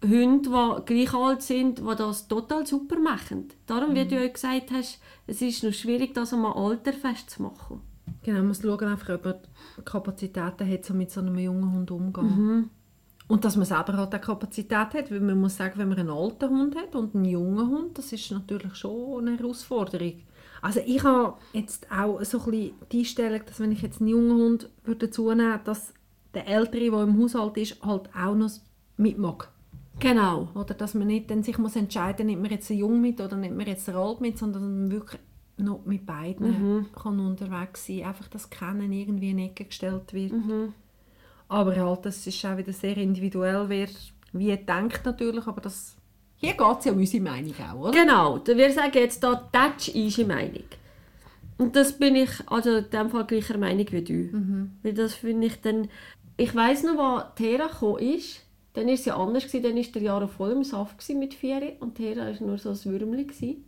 Hunde, 0.04 0.50
die 0.50 0.94
gleich 0.94 1.14
alt 1.14 1.42
sind, 1.42 1.80
die 1.80 1.96
das 1.96 2.28
total 2.28 2.66
super 2.66 3.00
machen. 3.00 3.50
Darum, 3.66 3.96
wie 3.96 4.06
du 4.06 4.18
auch 4.24 4.34
gesagt 4.34 4.72
hast, 4.72 5.00
es 5.26 5.42
ist 5.42 5.64
noch 5.64 5.74
schwierig, 5.74 6.14
das 6.14 6.34
am 6.34 6.46
Alter 6.46 6.94
festzumachen. 6.94 7.82
Genau, 8.24 8.38
man 8.40 8.50
muss 8.50 8.62
schauen, 8.62 8.84
einfach, 8.84 9.16
ob 9.16 9.26
er 9.26 9.42
Kapazitäten 9.84 10.70
hat, 10.70 10.90
um 10.90 10.98
mit 10.98 11.12
so 11.12 11.22
einem 11.22 11.38
jungen 11.38 11.72
Hund 11.74 11.92
umzugehen. 11.92 12.70
Und 13.28 13.44
dass 13.44 13.58
man 13.58 13.66
selber 13.66 13.94
halt 13.98 14.16
auch 14.16 14.22
Kapazität 14.22 14.94
hat, 14.94 15.12
weil 15.12 15.20
man 15.20 15.40
muss 15.40 15.58
sagen, 15.58 15.78
wenn 15.78 15.90
man 15.90 15.98
einen 15.98 16.10
alten 16.10 16.50
Hund 16.50 16.76
hat 16.78 16.96
und 16.96 17.14
einen 17.14 17.26
jungen 17.26 17.68
Hund, 17.70 17.98
das 17.98 18.14
ist 18.14 18.32
natürlich 18.32 18.76
schon 18.76 19.28
eine 19.28 19.38
Herausforderung. 19.38 20.14
Also 20.62 20.80
ich 20.86 21.04
habe 21.04 21.36
jetzt 21.54 21.88
auch 21.92 22.24
so 22.24 22.40
ein 22.40 22.52
bisschen 22.52 22.74
die 22.92 23.00
Einstellung, 23.00 23.42
dass 23.46 23.60
wenn 23.60 23.72
ich 23.72 23.82
jetzt 23.82 24.02
einen 24.02 24.10
jungen 24.10 24.38
Hund 24.38 24.70
würde 24.84 25.08
dazu 25.08 25.30
nehmen, 25.30 25.60
dass 25.64 25.94
der 26.34 26.48
Ältere, 26.48 26.92
der 26.92 27.04
im 27.04 27.22
Haushalt 27.22 27.58
ist, 27.58 27.82
halt 27.84 28.10
auch 28.16 28.36
noch 28.36 28.52
mitmacht. 28.98 29.50
Genau. 30.00 30.50
Oder 30.54 30.74
dass 30.74 30.94
man 30.94 31.08
nicht 31.08 31.30
dann 31.32 31.44
sich 31.44 31.58
muss 31.58 31.76
entscheiden, 31.76 32.28
nimmt 32.28 32.42
man 32.42 32.52
jetzt 32.52 32.70
den 32.70 32.78
Jung 32.78 33.02
mit 33.02 33.20
oder 33.20 33.36
nimmt 33.36 33.58
man 33.58 33.68
jetzt 33.68 33.88
den 33.88 33.96
Alt 33.96 34.22
mit, 34.22 34.38
sondern 34.38 34.62
dass 34.62 34.72
man 34.72 34.92
wirklich 34.92 35.22
noch 35.58 35.86
mit 35.86 36.06
beiden 36.06 36.86
kann 36.94 37.20
unterwegs 37.20 37.88
sein 37.88 38.04
Einfach 38.04 38.28
das 38.28 38.50
Kennen 38.50 38.92
irgendwie 38.92 39.32
in 39.32 39.38
die 39.38 39.46
Ecke 39.46 39.66
gestellt 39.66 40.14
wird. 40.14 40.34
Aber 41.48 41.76
halt, 41.76 42.06
das 42.06 42.28
ist 42.28 42.46
auch 42.46 42.58
wieder 42.58 42.74
sehr 42.74 42.98
individuell, 42.98 43.70
wer 43.70 43.88
wie 44.34 44.56
denkt 44.56 45.06
natürlich, 45.06 45.48
aber 45.48 45.62
das 45.62 45.97
Hier 46.38 46.54
geht 46.54 46.80
es 46.80 46.86
ja 46.86 46.92
um 46.92 47.00
unsere 47.00 47.24
Meinung 47.24 47.54
auch, 47.72 47.80
oder? 47.80 47.92
Genau, 47.92 48.40
wir 48.46 48.72
sagen 48.72 48.92
jetzt 48.94 49.24
da, 49.24 49.50
das 49.52 49.88
ist 49.88 49.96
unsere 49.96 50.28
Meinung. 50.28 50.64
Und 51.58 51.76
das 51.76 51.98
bin 51.98 52.16
ich 52.16 52.30
also 52.46 52.78
in 52.78 52.90
dem 52.92 53.10
Fall 53.10 53.26
gleicher 53.26 53.58
Meinung 53.58 53.88
wie 53.90 54.04
du. 54.04 54.70
Weil 54.84 54.94
das 54.94 55.16
finde 55.16 55.48
ich 55.48 55.60
dann... 55.62 55.90
Ich 56.38 56.54
weiss 56.54 56.84
noch, 56.84 57.00
als 57.00 57.36
Thera 57.36 57.66
gekommen 57.66 57.98
ist, 57.98 58.42
dann 58.74 58.86
war 58.86 58.94
es 58.94 59.06
ja 59.06 59.18
anders. 59.18 59.46
Gewesen. 59.48 59.64
Dann 59.64 59.76
war 59.76 59.84
der 59.84 60.02
Jahre 60.04 60.28
voll 60.28 60.52
im 60.52 60.64
Saft 60.64 61.10
mit 61.10 61.34
vier 61.34 61.76
und 61.80 61.96
Thera 61.96 62.28
war 62.28 62.48
nur 62.48 62.60
so 62.60 62.70
ein 62.70 62.86
Würmli. 62.86 63.24
Gewesen. 63.24 63.66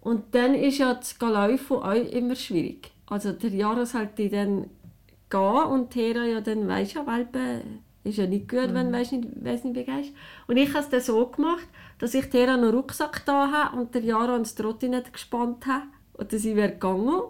Und 0.00 0.34
dann 0.34 0.54
ist 0.54 0.78
ja 0.78 0.94
das 0.94 1.20
Laufen 1.20 1.76
auch 1.76 1.92
immer 1.92 2.34
schwierig. 2.34 2.90
Also 3.06 3.32
der 3.32 3.50
Jahre 3.50 3.84
sollte 3.84 4.30
dann 4.30 4.70
gehen 5.28 5.64
und 5.70 5.90
Thera 5.90 6.24
ja 6.24 6.40
dann, 6.40 6.66
weisst 6.66 6.94
ja, 6.94 7.06
Welpen 7.06 7.83
ist 8.04 8.18
ja 8.18 8.26
nicht 8.26 8.48
gut, 8.48 8.74
wenn 8.74 8.92
du 8.92 8.98
weißt 8.98 9.12
nicht, 9.12 9.44
weiss 9.44 9.64
nicht 9.64 9.76
wie 9.76 9.84
gehst. 9.84 10.12
Und 10.46 10.58
ich 10.58 10.68
habe 10.70 10.80
es 10.80 10.90
dann 10.90 11.00
so 11.00 11.26
gemacht, 11.26 11.66
dass 11.98 12.14
ich 12.14 12.32
noch 12.32 12.40
einen 12.40 12.70
Rucksack 12.70 13.24
da 13.24 13.50
habe 13.50 13.76
und 13.78 13.94
der 13.94 14.02
Jahre 14.02 14.32
ans 14.32 14.54
Trottinett 14.54 15.12
gespannt 15.12 15.66
habe. 15.66 15.86
Und 16.12 16.32
dann 16.32 16.38
sie 16.38 16.54
wäre 16.54 16.72
gegangen 16.72 17.22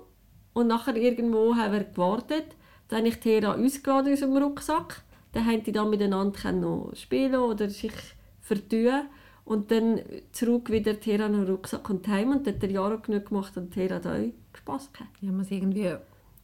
und 0.53 0.67
nachher 0.67 0.97
irgendwo 0.97 1.55
haben 1.55 1.73
wir 1.73 1.85
gewartet. 1.85 2.57
Dann 2.89 2.99
habe 2.99 3.09
ich 3.09 3.21
Thera 3.21 3.55
ausgeladen 3.55 4.13
aus 4.13 4.21
dem 4.21 4.37
Rucksack. 4.37 5.03
Dann 5.33 5.47
haben 5.47 5.63
die 5.63 5.73
dann 5.73 5.91
miteinander 5.91 6.53
noch 6.53 6.93
spielen 6.95 7.37
oder 7.37 7.71
sich 7.71 7.93
vertun. 8.41 9.03
Und 9.45 9.71
dann 9.71 10.01
zurück 10.33 10.71
wieder 10.71 10.99
Thera 10.99 11.29
noch 11.29 11.45
den 11.45 11.49
Rucksack 11.49 11.89
und 11.89 12.07
heim. 12.09 12.31
Und 12.31 12.47
dann 12.47 12.55
hat 12.55 12.63
der 12.63 12.71
Jahre 12.71 12.99
genug 12.99 13.27
gemacht 13.27 13.57
und 13.57 13.73
Thera 13.73 13.97
hat 13.97 14.07
auch 14.07 14.33
Spass 14.55 14.93
gehabt. 14.93 15.11
Ja, 15.21 15.31
muss 15.31 15.51
irgendwie... 15.51 15.97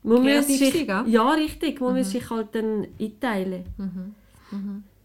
Man 0.02 0.22
muss 0.22 0.46
sich, 0.46 0.86
gell? 0.86 1.04
ja, 1.06 1.30
richtig. 1.32 1.80
Man 1.80 1.96
muss 1.96 2.10
sich 2.10 2.28
halt 2.30 2.54
dann 2.54 2.86
einteilen. 2.98 3.64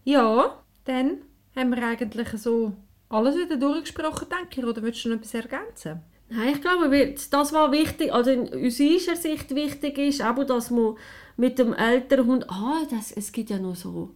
Ja, 0.04 0.62
dann 0.84 1.18
haben 1.54 1.70
wir 1.70 1.86
eigentlich 1.86 2.28
so 2.40 2.72
alles 3.08 3.36
wieder 3.36 3.56
durchgesprochen, 3.56 4.28
denke 4.28 4.60
ich. 4.60 4.66
Oder 4.66 4.82
willst 4.82 5.04
du 5.04 5.10
noch 5.10 5.16
etwas 5.16 5.34
ergänzen? 5.34 6.00
Nein, 6.28 6.54
ich 6.54 6.60
glaube, 6.60 7.14
das 7.30 7.52
was 7.52 7.72
wichtig, 7.72 8.12
also 8.12 8.30
in 8.30 8.48
unserer 8.48 9.16
Sicht 9.16 9.54
wichtig 9.54 9.96
ist, 9.98 10.20
aber 10.20 10.44
dass 10.44 10.70
man 10.70 10.96
mit 11.36 11.58
dem 11.58 11.72
älteren 11.72 12.26
Hund, 12.26 12.50
ah, 12.50 12.80
das, 12.90 13.12
es 13.12 13.30
gibt 13.30 13.50
ja 13.50 13.58
noch 13.58 13.76
so 13.76 14.14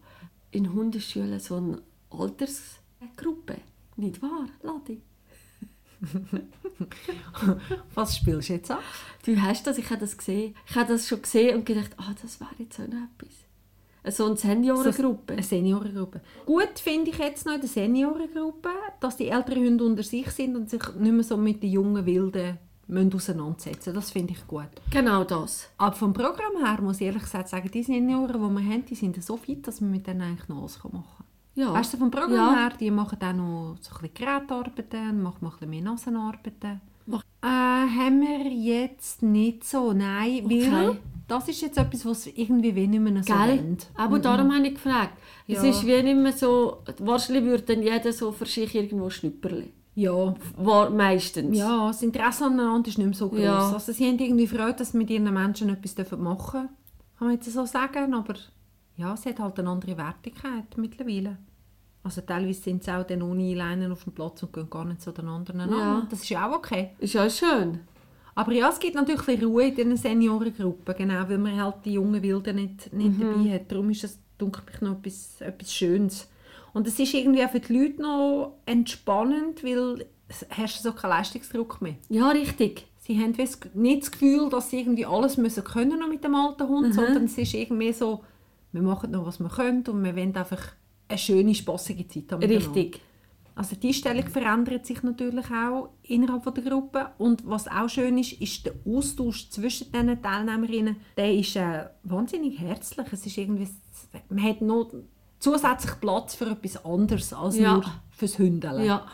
in 0.51 0.73
Hundeschulen 0.73 1.39
so 1.39 1.57
eine 1.57 1.81
Altersgruppe, 2.11 3.59
nicht 3.97 4.21
wahr, 4.23 4.49
Ladi? 4.63 5.01
Was 7.95 8.17
spielst 8.17 8.49
du 8.49 8.53
jetzt 8.55 8.71
an? 8.71 8.79
Du 9.25 9.41
hast 9.41 9.67
das, 9.67 9.79
ich 9.79 9.89
habe 9.91 10.01
das 10.01 10.17
gesehen, 10.17 10.55
ich 10.69 10.77
habe 10.77 10.93
das 10.93 11.09
schon 11.09 11.23
gesehen 11.23 11.57
und 11.59 11.67
gedacht, 11.67 11.91
ah, 11.99 12.15
das 12.21 12.41
wäre 12.41 12.51
jetzt 12.59 12.77
so 12.77 12.83
noch 12.83 13.09
etwas. 13.19 14.15
So 14.17 14.27
eine 14.27 14.37
Seniorengruppe. 14.37 15.35
Eine 15.35 15.43
Seniorengruppe. 15.43 16.21
Gut 16.47 16.79
finde 16.79 17.11
ich 17.11 17.19
jetzt 17.19 17.45
noch 17.45 17.55
in 17.55 17.61
der 17.61 17.69
Seniorengruppe, 17.69 18.71
dass 18.99 19.17
die 19.17 19.29
älteren 19.29 19.65
Hunde 19.65 19.85
unter 19.85 20.03
sich 20.03 20.31
sind 20.31 20.57
und 20.57 20.71
sich 20.71 20.83
nicht 20.99 21.13
mehr 21.13 21.25
so 21.25 21.37
mit 21.37 21.63
den 21.63 21.71
jungen 21.71 22.07
Wilden 22.07 22.59
müssen 22.87 23.15
auseinandersetzen 23.15 23.95
Das 23.95 24.11
finde 24.11 24.33
ich 24.33 24.47
gut. 24.47 24.69
Genau 24.91 25.25
das. 25.25 25.69
Aber 25.79 25.95
vom 25.95 26.13
Programm 26.13 26.65
her 26.65 26.81
muss 26.81 27.01
ich 27.01 27.07
ehrlich 27.07 27.23
gesagt 27.23 27.49
sagen, 27.49 27.71
die 27.71 27.83
Senioren, 27.83 28.33
die 28.33 28.63
wir 28.63 28.73
haben, 28.73 28.85
die 28.85 28.95
sind 28.95 29.23
so 29.23 29.37
fit, 29.37 29.67
dass 29.67 29.81
man 29.81 29.91
mit 29.91 30.07
denen 30.07 30.23
eigentlich 30.23 30.49
noch 30.49 30.63
alles 30.63 30.83
machen 30.83 31.05
kann. 31.17 31.27
Ja. 31.61 31.73
Weißt 31.75 31.93
du, 31.93 31.99
vom 31.99 32.11
Programm 32.11 32.35
Ja. 32.35 32.55
her, 32.57 32.73
die 32.81 32.91
machen 32.91 33.19
auch 33.23 33.33
noch 33.33 33.77
so 33.81 33.95
ein 33.97 34.01
bisschen 34.03 34.15
Gerätarbeiten, 34.15 35.23
machen 35.23 35.39
mal 35.41 35.49
ein 35.51 35.53
bisschen 35.53 35.71
mehr 35.71 35.83
Nasenarbeiten. 35.83 36.81
Äh, 37.43 37.47
haben 37.47 38.21
wir 38.21 38.47
jetzt 38.53 39.23
nicht 39.23 39.65
so, 39.65 39.93
nein, 39.93 40.43
weil 40.45 40.91
Okay. 40.93 40.99
das 41.27 41.49
ist 41.49 41.63
jetzt 41.63 41.79
etwas, 41.79 42.05
was 42.07 42.27
irgendwie 42.27 42.75
wie 42.75 42.87
nicht 42.87 43.01
mehr 43.01 43.23
so 43.23 43.33
Gell? 43.33 43.77
Aber 43.95 44.19
darum 44.19 44.55
habe 44.55 44.67
ich 44.67 44.75
gefragt. 44.75 45.17
Es 45.49 45.63
Ja. 45.63 45.71
ist 45.71 45.87
wie 45.87 46.03
nicht 46.03 46.17
mehr 46.19 46.33
so, 46.33 46.83
wahrscheinlich 46.99 47.45
würde 47.45 47.63
dann 47.75 47.83
jeder 47.83 48.13
so 48.13 48.31
für 48.31 48.47
sich 48.47 48.75
irgendwo 48.75 49.09
schnüpperli. 49.11 49.73
Ja, 49.95 50.35
War 50.57 50.91
meistens. 50.91 51.57
ja, 51.59 51.89
das 51.89 52.03
Interesse 52.03 52.45
aneinander 52.45 52.89
ist 52.89 52.99
nicht 52.99 53.07
mehr 53.07 53.17
so 53.17 53.29
groß. 53.29 53.41
Ja. 53.41 53.73
Also 53.73 53.93
sie 53.93 54.07
haben 54.07 54.19
irgendwie 54.19 54.47
Freude, 54.47 54.75
dass 54.75 54.93
sie 54.93 54.99
mit 54.99 55.11
ihren 55.11 55.33
Menschen 55.35 55.69
etwas 55.71 55.97
machen 56.19 56.61
dürfen. 56.61 56.69
Kann 57.19 57.29
man 57.29 57.33
jetzt 57.37 57.53
so 57.53 57.65
sagen, 57.67 58.15
aber 58.15 58.35
ja, 58.97 59.15
es 59.15 59.27
hat 59.27 59.41
halt 59.41 59.59
eine 59.59 59.69
andere 59.71 59.97
Wertigkeit 59.97 60.77
mittlerweile. 60.77 61.39
Also 62.03 62.23
teilweise 62.23 62.63
sind 62.63 62.83
sie 62.83 62.91
auch 62.97 63.05
dann 63.07 63.23
ohne 63.23 63.55
Leinen 63.55 63.93
auf 63.93 64.05
dem 64.05 64.15
Platz 64.15 64.43
und 64.43 64.53
gehen 64.53 64.71
gar 64.71 64.85
nicht 64.87 65.03
zu 65.03 65.13
den 65.13 65.29
anderen 65.29 65.61
an. 65.61 65.71
Ja. 65.71 66.07
Das 66.09 66.21
ist 66.23 66.29
ja 66.31 66.49
auch 66.51 66.57
okay. 66.57 66.91
Ist 66.99 67.13
ja 67.15 67.29
schön. 67.29 67.81
Aber 68.35 68.53
ja, 68.53 68.71
es 68.71 68.79
gibt 68.79 68.95
natürlich 68.95 69.29
ein 69.29 69.45
Ruhe 69.45 69.67
in 69.69 69.75
diesen 69.75 69.97
Seniorengruppen, 69.97 70.95
genau, 70.97 71.29
weil 71.29 71.37
man 71.39 71.61
halt 71.63 71.77
die 71.85 71.93
jungen 71.95 72.23
Wilden 72.23 72.57
nicht, 72.57 72.93
nicht 72.93 73.19
Mhm. 73.19 73.21
dabei 73.21 73.55
hat. 73.55 73.71
Darum 73.73 73.91
ist 73.91 74.05
es, 74.05 74.19
denke 74.41 74.63
ich, 74.73 74.81
noch 74.81 74.93
etwas, 74.99 75.41
etwas 75.43 75.73
Schönes. 75.75 76.29
Und 76.73 76.87
es 76.87 76.99
ist 76.99 77.13
irgendwie 77.13 77.45
auch 77.45 77.51
für 77.51 77.61
die 77.61 77.77
Leute 77.77 78.01
noch 78.01 78.55
entspannend, 78.65 79.63
weil 79.65 80.07
herrscht 80.49 80.81
so 80.81 80.93
kein 80.93 81.11
Leistungsdruck 81.11 81.83
mehr. 81.83 81.97
Ja, 82.09 82.29
richtig. 82.31 82.87
Sie 82.99 83.19
haben 83.21 83.37
das- 83.37 83.59
nicht 83.75 84.03
das 84.03 84.11
Gefühl, 84.13 84.49
dass 84.49 84.71
sie 84.71 84.81
irgendwie 84.81 85.05
alles 85.07 85.37
müssen 85.37 85.65
können 85.65 85.99
noch 85.99 86.09
mit 86.09 86.23
dem 86.23 86.35
alten 86.35 86.69
Hund, 86.69 86.89
Mhm. 86.89 86.93
sondern 86.93 87.25
es 87.25 87.37
ist 87.37 87.53
irgendwie 87.55 87.93
so, 87.93 88.23
wir 88.73 88.83
machen 88.83 89.11
noch, 89.11 89.27
was 89.27 89.41
wir 89.41 89.49
können 89.49 89.85
und 89.89 90.03
wir 90.05 90.15
wollen 90.15 90.37
einfach 90.37 90.61
eine 91.11 91.19
schöne, 91.19 91.55
spaßige 91.55 92.07
Zeit 92.09 92.33
haben. 92.33 92.43
Richtig. 92.43 93.01
Also 93.55 93.77
die 93.77 93.89
Einstellung 93.89 94.27
verändert 94.29 94.87
sich 94.87 95.03
natürlich 95.03 95.45
auch 95.51 95.91
innerhalb 96.05 96.55
der 96.55 96.65
Gruppe 96.65 97.11
und 97.19 97.47
was 97.47 97.69
auch 97.69 97.89
schön 97.89 98.17
ist, 98.17 98.41
ist 98.41 98.65
der 98.65 98.73
Austausch 98.87 99.51
zwischen 99.51 99.93
den 99.93 100.23
Teilnehmerinnen. 100.23 100.97
Der 101.17 101.35
ist 101.35 101.57
äh, 101.57 101.87
wahnsinnig 102.05 102.59
herzlich. 102.59 103.07
Es 103.13 103.27
ist 103.27 103.37
irgendwie, 103.37 103.69
man 104.31 104.43
hat 104.43 104.63
noch 104.63 104.91
zusätzlich 105.41 106.01
Platz 106.01 106.37
für 106.37 106.47
etwas 106.47 106.83
anderes 106.85 107.33
als 107.35 107.59
Ja. 107.59 107.75
nur 107.75 107.85
fürs 108.13 108.39
Hündele. 108.39 108.87
Ja. 108.87 109.07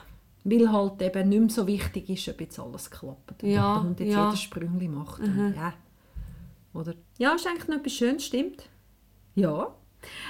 Weil 0.44 0.70
halt 0.70 1.02
eben 1.02 1.28
nicht 1.28 1.40
mehr 1.40 1.50
so 1.50 1.66
wichtig 1.66 2.08
ist, 2.08 2.28
ob 2.28 2.40
jetzt 2.40 2.60
alles 2.60 2.88
klappt. 2.88 3.42
Und 3.42 3.48
Ja, 3.50 3.82
Hund 3.82 3.98
jetzt 3.98 4.12
ja. 4.12 4.26
jedes 4.26 4.42
Sprüngli 4.42 4.86
macht. 4.86 5.20
Und, 5.22 5.54
ja. 5.56 5.72
Oder? 6.72 6.94
ja, 7.18 7.34
ist 7.34 7.46
eigentlich 7.48 7.66
noch 7.68 7.78
etwas 7.78 7.92
Schönes, 7.94 8.24
stimmt. 8.26 8.68
Ja. 9.34 9.74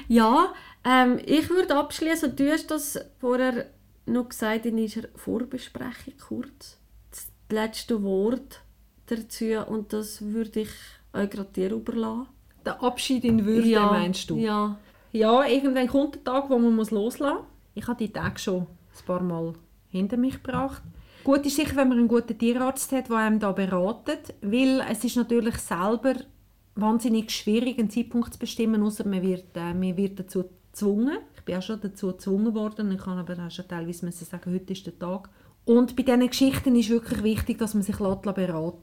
Ja, 0.08 0.52
ähm, 0.84 1.18
ich 1.24 1.50
würde 1.50 1.76
abschließen. 1.76 2.36
Du 2.36 2.50
hast 2.50 2.70
das 2.70 2.98
vorher 3.20 3.66
noch 4.06 4.28
gesagt 4.28 4.66
in 4.66 4.78
unserer 4.78 5.08
Vorbesprechung 5.16 6.14
kurz. 6.28 6.78
Das 7.10 7.28
letzte 7.50 8.02
Wort 8.02 8.60
dazu 9.06 9.44
und 9.68 9.92
das 9.92 10.22
würde 10.22 10.60
ich 10.60 10.70
euch 11.12 11.30
gerade 11.30 11.50
dir 11.52 11.72
überlassen. 11.72 12.28
Der 12.64 12.82
Abschied 12.82 13.24
in 13.24 13.44
Würde, 13.44 13.68
ja, 13.68 13.86
meinst 13.86 14.28
du? 14.28 14.36
Ja. 14.36 14.78
Ja, 15.12 15.46
irgendwann 15.46 15.86
kommt 15.86 16.16
der 16.16 16.24
Tag, 16.24 16.50
wo 16.50 16.58
man 16.58 16.74
muss 16.74 16.90
loslassen 16.90 17.36
muss. 17.36 17.46
Ich 17.74 17.86
habe 17.86 17.98
die 17.98 18.12
Tage 18.12 18.38
schon 18.38 18.62
ein 18.62 19.06
paar 19.06 19.22
Mal 19.22 19.54
hinter 19.88 20.16
mich 20.16 20.42
gebracht. 20.42 20.82
Gut 21.24 21.44
ist 21.46 21.56
sicher, 21.56 21.76
wenn 21.76 21.88
man 21.88 21.98
einen 21.98 22.08
guten 22.08 22.38
Tierarzt 22.38 22.92
hat, 22.92 23.08
der 23.08 23.16
einem 23.16 23.40
da 23.40 23.52
beratet, 23.52 24.34
weil 24.42 24.84
es 24.88 25.04
ist 25.04 25.16
natürlich 25.16 25.56
selber 25.56 26.14
wahnsinnig 26.76 27.30
schwierig, 27.30 27.78
einen 27.78 27.90
Zeitpunkt 27.90 28.34
zu 28.34 28.38
bestimmen, 28.38 28.82
außer 28.82 29.06
man 29.06 29.22
wird, 29.22 29.56
äh, 29.56 29.74
man 29.74 29.96
wird 29.96 30.20
dazu 30.20 30.44
gezwungen. 30.70 31.18
Ich 31.36 31.42
bin 31.42 31.56
auch 31.56 31.62
schon 31.62 31.80
dazu 31.80 32.08
gezwungen 32.08 32.54
worden, 32.54 32.92
ich 32.92 32.98
kann 32.98 33.18
aber 33.18 33.38
auch 33.44 33.50
schon 33.50 33.66
teilweise 33.66 34.04
müssen 34.04 34.24
sagen, 34.24 34.52
heute 34.52 34.72
ist 34.72 34.86
der 34.86 34.98
Tag. 34.98 35.30
Und 35.64 35.96
bei 35.96 36.04
diesen 36.04 36.28
Geschichten 36.28 36.76
ist 36.76 36.90
wirklich 36.90 37.22
wichtig, 37.24 37.58
dass 37.58 37.74
man 37.74 37.82
sich 37.82 37.96
beraten 37.96 38.34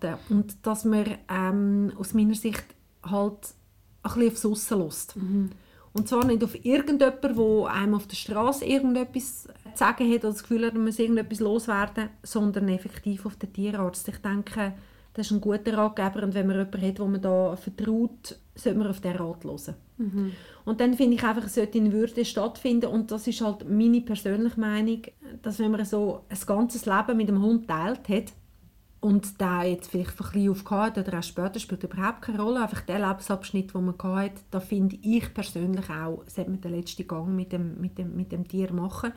lässt 0.01 0.29
und 0.29 0.65
dass 0.65 0.83
man 0.83 1.05
ähm, 1.29 1.93
aus 1.97 2.13
meiner 2.13 2.35
Sicht 2.35 2.65
halt 3.03 3.53
ein 4.01 4.13
bisschen 4.13 4.31
aufs 4.31 4.45
Aussen 4.45 4.79
lässt. 4.81 5.15
Und 5.93 6.09
zwar 6.09 6.25
nicht 6.25 6.43
auf 6.43 6.55
irgendjemanden, 6.65 7.35
der 7.35 7.71
einem 7.71 7.93
auf 7.93 8.07
der 8.07 8.15
Straße 8.15 8.65
irgendetwas 8.65 9.43
zu 9.43 9.49
sagen 9.75 10.11
hat 10.11 10.25
oder 10.25 10.33
das 10.33 10.41
Gefühl 10.41 10.65
hat, 10.65 10.73
man 10.73 10.85
muss 10.85 10.99
irgendetwas 10.99 11.39
loswerden, 11.39 12.09
sondern 12.23 12.67
effektiv 12.67 13.25
auf 13.25 13.35
den 13.35 13.53
Tierarzt. 13.53 14.07
Ich 14.07 14.17
denke, 14.17 14.73
das 15.13 15.27
ist 15.27 15.31
ein 15.31 15.41
guter 15.41 15.77
Ratgeber 15.77 16.23
und 16.23 16.33
wenn 16.33 16.47
man 16.47 16.57
jemanden 16.57 16.81
hat, 16.81 16.99
wo 16.99 17.05
man 17.05 17.21
da 17.21 17.55
vertraut, 17.55 18.37
sollte 18.55 18.79
man 18.79 18.87
auf 18.87 18.99
diesen 18.99 19.17
Rat 19.17 19.43
hören. 19.43 19.75
Und 20.65 20.81
dann 20.81 20.93
finde 20.95 21.15
ich 21.15 21.23
einfach, 21.23 21.45
es 21.45 21.55
sollte 21.55 21.77
in 21.77 21.91
Würde 21.91 22.25
stattfinden 22.25 22.87
und 22.87 23.11
das 23.11 23.27
ist 23.27 23.41
halt 23.41 23.69
meine 23.69 24.01
persönliche 24.01 24.59
Meinung, 24.59 25.01
dass 25.41 25.59
wenn 25.59 25.71
man 25.71 25.85
so 25.85 26.21
ein 26.29 26.37
ganzes 26.45 26.85
Leben 26.85 27.17
mit 27.17 27.29
dem 27.29 27.41
Hund 27.41 27.67
teilt 27.67 28.09
hat, 28.09 28.33
und 29.03 29.41
der 29.41 29.63
jetzt 29.63 29.91
vielleicht 29.91 30.11
von 30.11 30.27
klein 30.27 30.49
auf 30.49 30.63
hatte 30.71 31.01
oder 31.01 31.19
auch 31.19 31.23
später, 31.23 31.59
spielt 31.59 31.83
überhaupt 31.83 32.21
keine 32.21 32.41
Rolle. 32.41 32.61
Einfach 32.61 32.81
der 32.81 33.05
Lebensabschnitt, 33.05 33.73
den 33.73 33.85
man 33.85 33.95
hatte, 34.01 34.41
da 34.49 34.61
finde 34.61 34.95
ich 35.01 35.33
persönlich 35.33 35.89
auch, 35.89 36.23
sollte 36.25 36.49
man 36.49 36.61
den 36.61 36.71
letzten 36.71 37.05
Gang 37.05 37.27
mit 37.27 37.51
dem, 37.51 37.81
mit, 37.81 37.97
dem, 37.97 38.15
mit 38.15 38.31
dem 38.31 38.47
Tier 38.47 38.71
machen. 38.71 39.11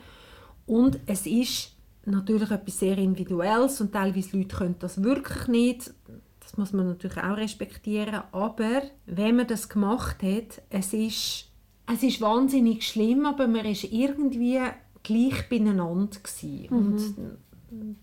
Und 0.67 0.99
es 1.07 1.25
ist 1.25 1.76
natürlich 2.07 2.51
etwas 2.51 2.79
sehr 2.79 2.99
Individuelles 2.99 3.81
und 3.81 3.93
teilweise 3.93 4.37
Leute 4.37 4.57
können 4.57 4.77
das 4.79 5.03
wirklich 5.03 5.49
nicht. 5.49 5.93
Das 6.41 6.57
muss 6.57 6.73
man 6.73 6.87
natürlich 6.87 7.19
auch 7.19 7.37
respektieren. 7.37 8.23
Aber 8.33 8.83
wenn 9.07 9.37
man 9.37 9.47
das 9.47 9.69
gemacht 9.69 10.23
hat, 10.23 10.63
es 10.71 10.93
ist, 10.93 11.51
es 11.93 12.03
ist 12.03 12.21
wahnsinnig 12.21 12.87
schlimm, 12.87 13.27
aber 13.27 13.49
man 13.49 13.67
ist 13.67 13.85
irgendwie 13.85 14.61
gleich 15.03 15.49
beieinander 15.49 16.19
gewesen. 16.23 16.69
Und 16.69 17.15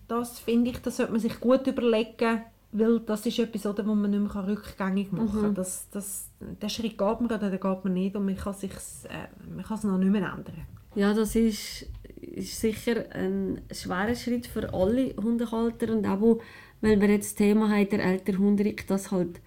das 0.08 0.38
finde 0.38 0.70
ich, 0.70 0.78
das 0.78 0.98
sollte 0.98 1.12
man 1.12 1.20
sich 1.20 1.40
gut 1.40 1.66
überlegen, 1.66 2.42
weil 2.72 3.00
das 3.00 3.24
ist 3.24 3.38
etwas, 3.38 3.66
oder, 3.66 3.86
wo 3.86 3.94
man 3.94 4.10
nicht 4.10 4.34
mehr 4.34 4.46
rückgängig 4.46 5.12
machen 5.12 5.40
kann. 5.40 5.54
Das, 5.54 5.88
das, 5.90 6.28
den 6.40 6.68
Schritt 6.68 6.98
geht 6.98 7.00
man 7.00 7.26
oder 7.26 7.38
den 7.38 7.52
geht 7.52 7.84
man 7.84 7.92
nicht 7.94 8.16
und 8.16 8.26
man 8.26 8.36
kann, 8.36 8.54
äh, 8.54 9.48
man 9.54 9.64
kann 9.64 9.78
es 9.78 9.84
noch 9.84 9.96
nicht 9.96 10.10
mehr 10.10 10.22
ändern. 10.22 10.66
Ja, 10.94 11.14
das 11.14 11.34
ist 11.36 11.86
ist 12.34 12.60
sicher 12.60 13.04
ein 13.12 13.62
schwerer 13.70 14.14
Schritt 14.14 14.46
für 14.46 14.72
alle 14.74 15.14
Hundehalter 15.16 15.92
und 15.92 16.06
auch, 16.06 16.40
weil 16.80 17.00
wir 17.00 17.08
jetzt 17.08 17.32
das 17.32 17.34
Thema 17.36 17.70
haben, 17.70 17.88
der 17.88 18.04
ältere 18.04 18.38
Hunderick, 18.38 18.86
das 18.86 19.10
halt 19.10 19.40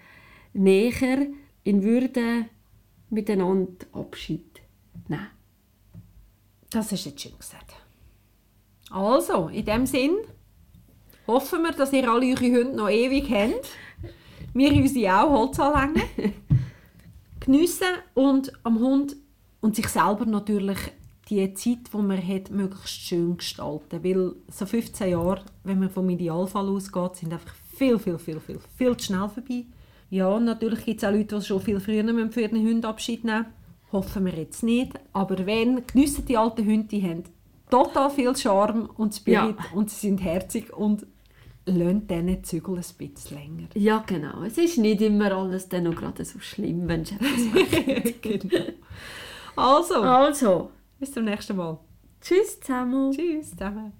näher 0.53 1.27
in 1.63 1.83
Würde 1.83 2.45
miteinander 3.09 3.85
Abschied 3.93 4.61
nehmen. 5.07 5.27
Das 6.69 6.91
ist 6.91 7.05
jetzt 7.05 7.21
schön 7.21 7.37
gesagt. 7.37 7.75
Also, 8.89 9.49
in 9.49 9.65
dem 9.65 9.85
Sinn 9.85 10.17
hoffen 11.27 11.61
wir, 11.63 11.71
dass 11.71 11.93
ihr 11.93 12.09
alle 12.09 12.27
eure 12.27 12.45
Hunde 12.45 12.75
noch 12.75 12.89
ewig 12.89 13.29
habt. 13.29 13.69
Wir 14.53 14.73
unsere 14.73 15.23
auch 15.23 15.29
Holz 15.29 15.59
anlängen. 15.59 16.01
Geniessen 17.39 17.87
und 18.13 18.51
am 18.63 18.79
Hund 18.79 19.15
und 19.61 19.75
sich 19.75 19.87
selber 19.87 20.25
natürlich 20.25 20.77
die 21.29 21.53
Zeit, 21.53 21.91
die 21.93 21.97
man 21.97 22.25
hat, 22.25 22.51
möglichst 22.51 23.01
schön 23.01 23.37
gestalten. 23.37 24.03
Weil 24.03 24.33
so 24.49 24.65
15 24.65 25.11
Jahre, 25.11 25.41
wenn 25.63 25.79
man 25.79 25.89
vom 25.89 26.09
Idealfall 26.09 26.67
ausgeht, 26.69 27.15
sind 27.17 27.33
einfach 27.33 27.53
viel, 27.77 27.99
viel, 27.99 28.17
viel, 28.17 28.39
viel, 28.39 28.59
viel 28.77 28.97
zu 28.97 29.05
schnell 29.07 29.29
vorbei. 29.29 29.65
Ja, 30.09 30.39
natürlich 30.39 30.85
gibt 30.85 31.03
es 31.03 31.07
auch 31.07 31.11
Leute, 31.13 31.35
die 31.37 31.41
schon 31.45 31.59
viel 31.61 31.79
früher 31.79 32.29
für 32.31 32.41
ihren 32.41 32.57
Hund 32.65 32.85
Abschied 32.85 33.23
nehmen. 33.25 33.45
Hoffen 33.91 34.25
wir 34.25 34.33
jetzt 34.33 34.63
nicht. 34.63 34.93
Aber 35.13 35.45
wenn, 35.45 35.85
geniessen 35.85 36.25
die 36.25 36.37
alten 36.37 36.65
Hunde, 36.65 36.87
die 36.87 37.03
haben 37.03 37.23
total 37.69 38.09
viel 38.09 38.35
Charme 38.35 38.89
und 38.97 39.13
Spirit 39.13 39.55
Ja. 39.57 39.65
und 39.73 39.89
sie 39.89 40.07
sind 40.07 40.19
herzig 40.19 40.71
und 40.75 41.05
lasst 41.65 42.09
diesen 42.09 42.43
Zügel 42.45 42.75
ein 42.75 42.83
bisschen 42.97 43.37
länger. 43.37 43.67
Ja, 43.75 44.03
genau. 44.07 44.43
Es 44.43 44.57
ist 44.57 44.77
nicht 44.77 45.01
immer 45.01 45.33
alles 45.33 45.67
dann 45.67 45.83
noch 45.83 45.95
gerade 45.95 46.23
so 46.23 46.39
schlimm, 46.39 46.87
wenn 46.87 47.03
du 47.03 47.11
etwas 47.15 48.13
genau. 48.21 48.65
Also, 49.57 49.95
Also, 49.95 50.69
bis 50.99 51.11
zum 51.11 51.25
nächsten 51.25 51.55
Mal. 51.55 51.79
tschüss 52.21 52.59
zusammen. 52.59 53.11
Tschüss 53.11 53.51
zusammen. 53.51 53.93